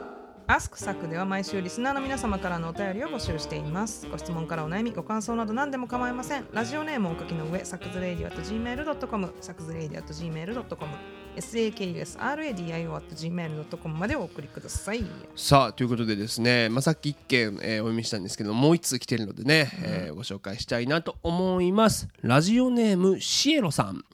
[0.49, 4.09] アスクサクでは毎週リスナーの皆様からのお便りを募集しています。
[4.09, 6.47] ご質問からお悩み、ご感想など何でも構いません。
[6.53, 10.93] ラジオネームをお書きの上、サクズレイディオ at gmail.com、サクズレイディオ at gmail.com、
[11.37, 15.05] sakusradio at gmail.com までお送りください。
[15.35, 22.07] さあということでですね、まあ、さっき1件、えーお読みしたんですけどもう1通来てるのでね、えーご紹介したいなと思います。
[22.23, 24.05] ラジオネームシエロさん。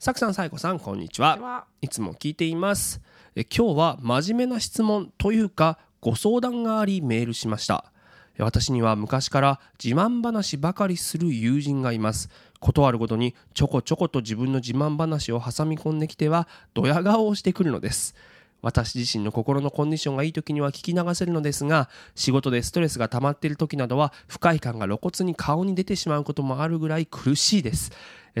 [0.00, 1.64] さくさんさいこさんこんにちは。
[1.80, 3.00] いつも聞いています
[3.38, 7.92] え今日は真面目な質問というかご相談がありメールしました。
[8.38, 12.30] 私には昔から自慢話ばかりする友人がいます。
[12.60, 18.14] 断るごとにちょこちょこと自分の自慢話を挟み込んできてはドヤ顔をしてくるのです。
[18.62, 27.92] 私自身の心のコンディションがいい時には聞き流せるのですが仕事でストレスが溜まっている時などは不快感が露骨に顔に出てしまうこともあるぐらい苦しいです。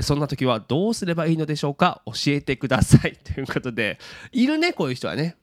[0.02, 2.02] そんな時はどうすればいいのでしょうか？
[2.06, 3.16] 教えてください。
[3.24, 3.98] ということで
[4.32, 5.36] いるねこういう人はね。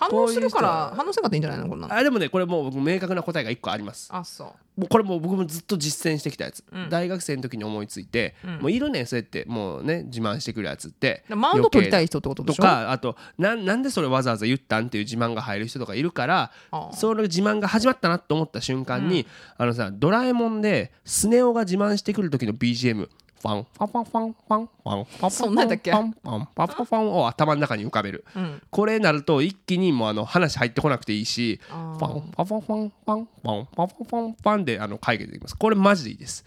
[0.00, 1.68] 反応するから、反応せんかったらいいんじゃないの？
[1.68, 1.88] こんな。
[1.88, 1.92] の。
[1.94, 4.08] あでもねこれもう僕明確な答えが1個あります。
[4.12, 4.44] あ、そ
[4.76, 4.80] う。
[4.80, 6.88] もうこれもう僕もずっと実践してきたやつ、うん。
[6.88, 11.24] 大学生の時に思いついて、もういるねんそうやってもうね自慢してくるやつって。
[11.30, 12.62] マウント取りたいい人ってことでとしょ？
[12.62, 16.96] かあとなんなんでそれわざわざ言ったんっていう自慢が入る人とかいるからああ。
[16.96, 19.26] その自慢が始まったなと思った瞬間に、
[19.56, 23.08] あのさドラえもんでスネ夫が自慢してくる時の BGM
[23.40, 36.44] ファンファンファンファンファンファンファンそんなんだっけファンファンファンファンファンを頭の中に浮かべる、うんこれになると一気にもうあの話入ってこなくていいしフあーァンファンファンファンファンファンファンファンファンファンであの解決できますこれマジでいいです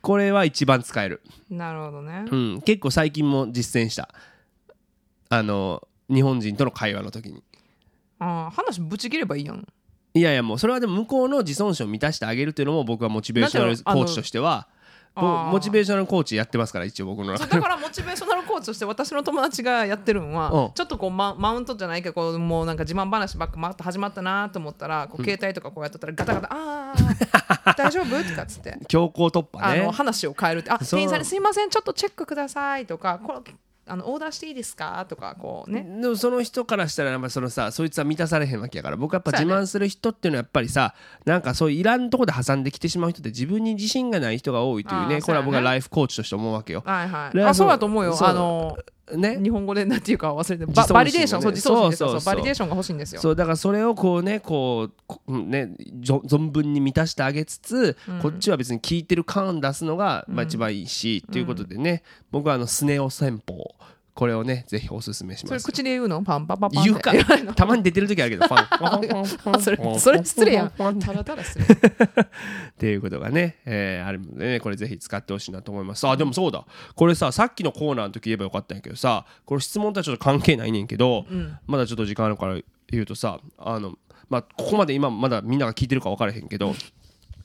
[0.00, 4.08] これは一番使える、なるほどねうん、結構最近も実践した
[5.28, 7.42] あの日本人との会話の時に
[8.18, 9.66] あー話ぶち切ればいいやん
[10.14, 14.71] いやいやもうそれはでも向こうの自尊心を満たしてあげるっていうのも僕はモチベーショナルコーチとしてはぼあー
[15.14, 20.72] モチベーショナルコーチやってますから一応僕の中でだからモチベーショナルコーチとして私の友達がやってるんは、うん。
[20.72, 26.94] ちょっとこうママウントじゃないけどこうもうなんか自慢話ばっかまた始まったなと思ったらこう携帯とかこうやってたらガタガタ「あ
[27.64, 28.78] あ 大丈夫?」とかっつって。
[28.88, 29.80] 強行突破ね。
[29.80, 33.52] あの話を変えるって「あ店員さんにすいませんちょっとチェックください」とか「これ
[33.86, 35.82] あのオーダーしていいですか?」とかこうね。
[36.00, 46.82] でもその人からしたらやっぱそのさそいつは満たされへんわけやから僕はやっぱ自慢する人っていうのはやっぱりさなんかそういういらんとこで挟んできてしまう人って自分に自信がない人が多いというねこれは僕はライフコーチとして思うわけよ。
[46.86, 47.36] はいはい。
[47.36, 48.16] であそうだと思うよ。
[48.20, 48.76] あの
[49.16, 49.38] ね。
[49.42, 52.20] 日本語でなんていうか忘れて自尊心ババリデーションそうそうそう。
[52.20, 53.20] そう validation が欲しいんですよ。
[53.20, 54.90] そうだからそれをこうねこ
[55.26, 62.02] うねぞ存分に満たしてあげつつ、こっちは別に聞いてる感出すのが、まあ、一番いいし、ということでね。
[62.30, 63.74] 僕はあのスネ夫戦法
[64.14, 65.60] これをねぜひおすすめします。
[65.62, 66.22] それ口で言うの？
[66.22, 67.12] パンパパパ言うか。
[67.54, 69.54] たまに出てる時あるけどファン。
[69.54, 70.70] あ それそれ失礼やん。
[70.70, 71.64] ただただ失礼。
[71.74, 72.26] っ
[72.76, 76.06] ていうことがね、えーあるのでねこれぜひ使ってほしいなと思います。
[76.06, 76.66] あでもそうだ。
[76.94, 81.24] これささっきのコーナーの時言えばよかったんやけどさこれ質問とはちょっと関係ないねんけど、
[81.66, 82.58] まだちょっと時間あるから
[82.88, 83.94] 言うとさあの
[84.28, 86.74] まあここまで今まだみんなが聞いてるか分からへんけど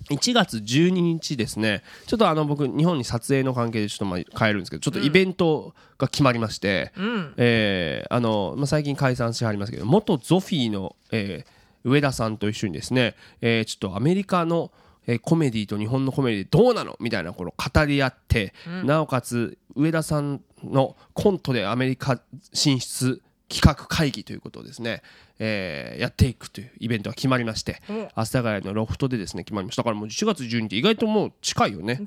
[0.10, 1.84] 1月12日ですね。
[2.06, 6.94] ちょっとあの僕日本に撮影の関係でちょっとまあ帰るんですけどちょっとイベントが決まりまして、
[7.38, 14.72] えーあのまあ、最近解散しはりますけど元ゾフィーの、えー上田さんと一緒にですね、えーちょっとアメリカの
[15.06, 18.54] えーコメディと日本のコメディどうなのみたいなこの語り合って、
[18.84, 22.20] なおかつ上田さんのコントでアメリカ
[22.52, 25.02] 進出企画会議ということをですね、
[25.40, 27.82] えーやっていくというイベントが決まりまして、
[28.16, 29.82] 阿佐ヶ谷のロフトでですね決まりました。
[29.82, 32.02] だからもう4月12日意外ともう近いよね、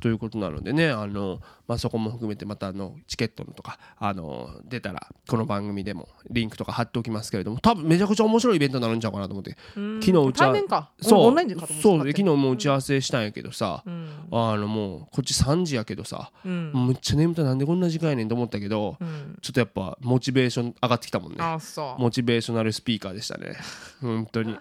[0.00, 9.56] ということなのでねあの、まあ、そこも含めてまたあのチケットのとかあの出たらこの番組でもリンクとか貼っておきますけれども多分めちゃくちゃ面白いイベントになるんちゃうかなと思って。
[9.74, 10.90] 昨日打ち合わ対面か。
[11.00, 11.34] そう。
[11.82, 11.98] そう。
[12.06, 18.96] 昨日もう打ち合わせしたんやけどさ、あのもうこっち3時やけどさ、むっちゃ眠たいなんでこんな時間やねんと思ったけど、
[19.42, 21.38] ちょっとやっぱモチベーション上がってきたもんね。
[21.40, 22.02] あそう。
[22.02, 23.56] モチベーショナルスピーカーでしたね。
[24.00, 24.58] 本当に。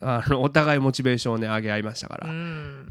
[0.00, 2.26] あのお互いモチベーションをね上げ合いましたから、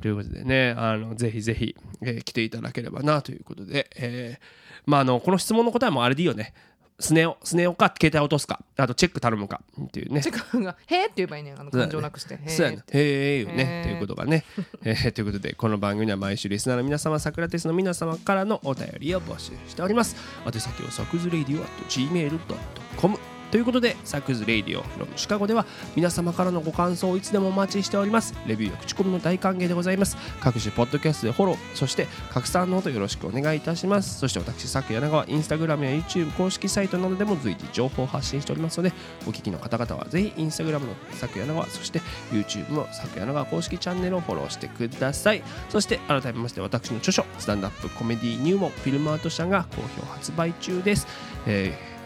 [0.01, 4.43] ということでねあのぜひぜひ、えー来ていただければなということで、えー
[4.85, 6.53] まああのこの質問の答えもあれでいいよね。
[6.99, 10.19] スネ夫スネ夫か携帯落とすかあとチェック頼むかっていうね。
[10.21, 12.83] チェックが「へーって言えばいいねんあの感情なくして「へそうやね。
[12.91, 13.83] へえよね。
[13.85, 14.43] ということがね、
[14.83, 20.15] えーということでこの番組では毎週リスナーの皆様サクラテスの皆様からのお便りを募集しております。
[20.45, 23.17] 宛先はサクズレイディオ at gmail.com
[23.51, 28.33] ということでサクズレイディオ from シカゴでは皆様からのご感想をいつでもお待ちしております。
[28.45, 30.17] レビューや口コミも大歓迎でございます。
[30.41, 34.19] 各種ポッドキャストでフォローそして拡散のほどよろしくお願いいたします。
[34.19, 38.91] そして私サク柳川インスタグラムや YouTube 公式サイトなどでも随時情報を発信しておりますので
[39.25, 45.41] お聞きの方々はぜひインスタグラムのサク柳川そして YouTube のサク柳川公式チャンネルをフォローしてください。
[45.69, 51.07] そして改めまして私の著書スタンダップコメディ入門フィルムアート社が好評発売中です、
[51.45, 51.96] えー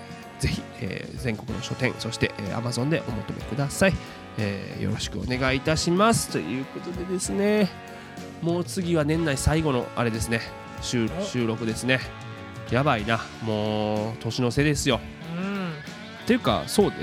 [0.42, 3.94] ぜひ、えー全国の書店そして、えー Amazon でお求めください、
[4.40, 6.30] えーよろしくお願いいたします。
[6.30, 7.70] ということでですね
[8.42, 10.42] もう次は年内最後のあれですね。
[10.82, 12.00] 収収録ですね。
[12.72, 13.20] やばいな。
[13.44, 15.00] もう年の瀬ですよ。
[15.38, 15.70] うん。
[16.24, 16.96] っていうかそうで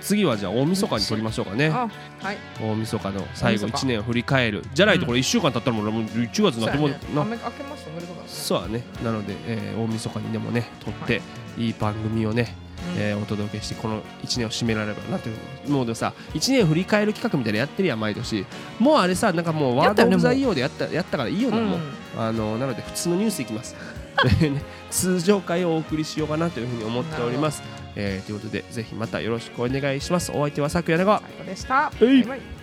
[0.00, 1.66] 次はじゃあ大晦日に撮りましょうかね。
[1.66, 1.88] あ
[2.22, 2.38] はい。
[2.62, 3.86] 大晦日の最後大晦日。
[3.86, 4.62] 1年を振り返る。
[4.72, 6.88] じゃないとこれ1週間経ったらもうもう1月になっても
[8.26, 8.84] そうだね。
[9.04, 9.12] な。
[9.12, 11.20] ので、えー大晦日にでもね撮って、
[11.58, 12.54] い、い番組をね、
[12.96, 18.46] えーお届けしてこの1年を締められればなというもうでもさ1年振り返る企画みたいなのやってるやん毎年。
[18.78, 21.70] もうあれさなんかもうワード・オブ・ザ・イオーでやったやったからいいよな、うん。
[21.70, 21.80] もう。
[22.18, 23.74] あのなので普通のニュースいきます。
[24.24, 27.62] ね 通常回をお送りしようかなというふうに思っております、
[27.96, 30.32] えーということでぜひまたよろしくお願いします。
[30.32, 31.92] お相手はさくやなが最高でした。
[32.00, 32.04] い。
[32.04, 32.55] バイバイ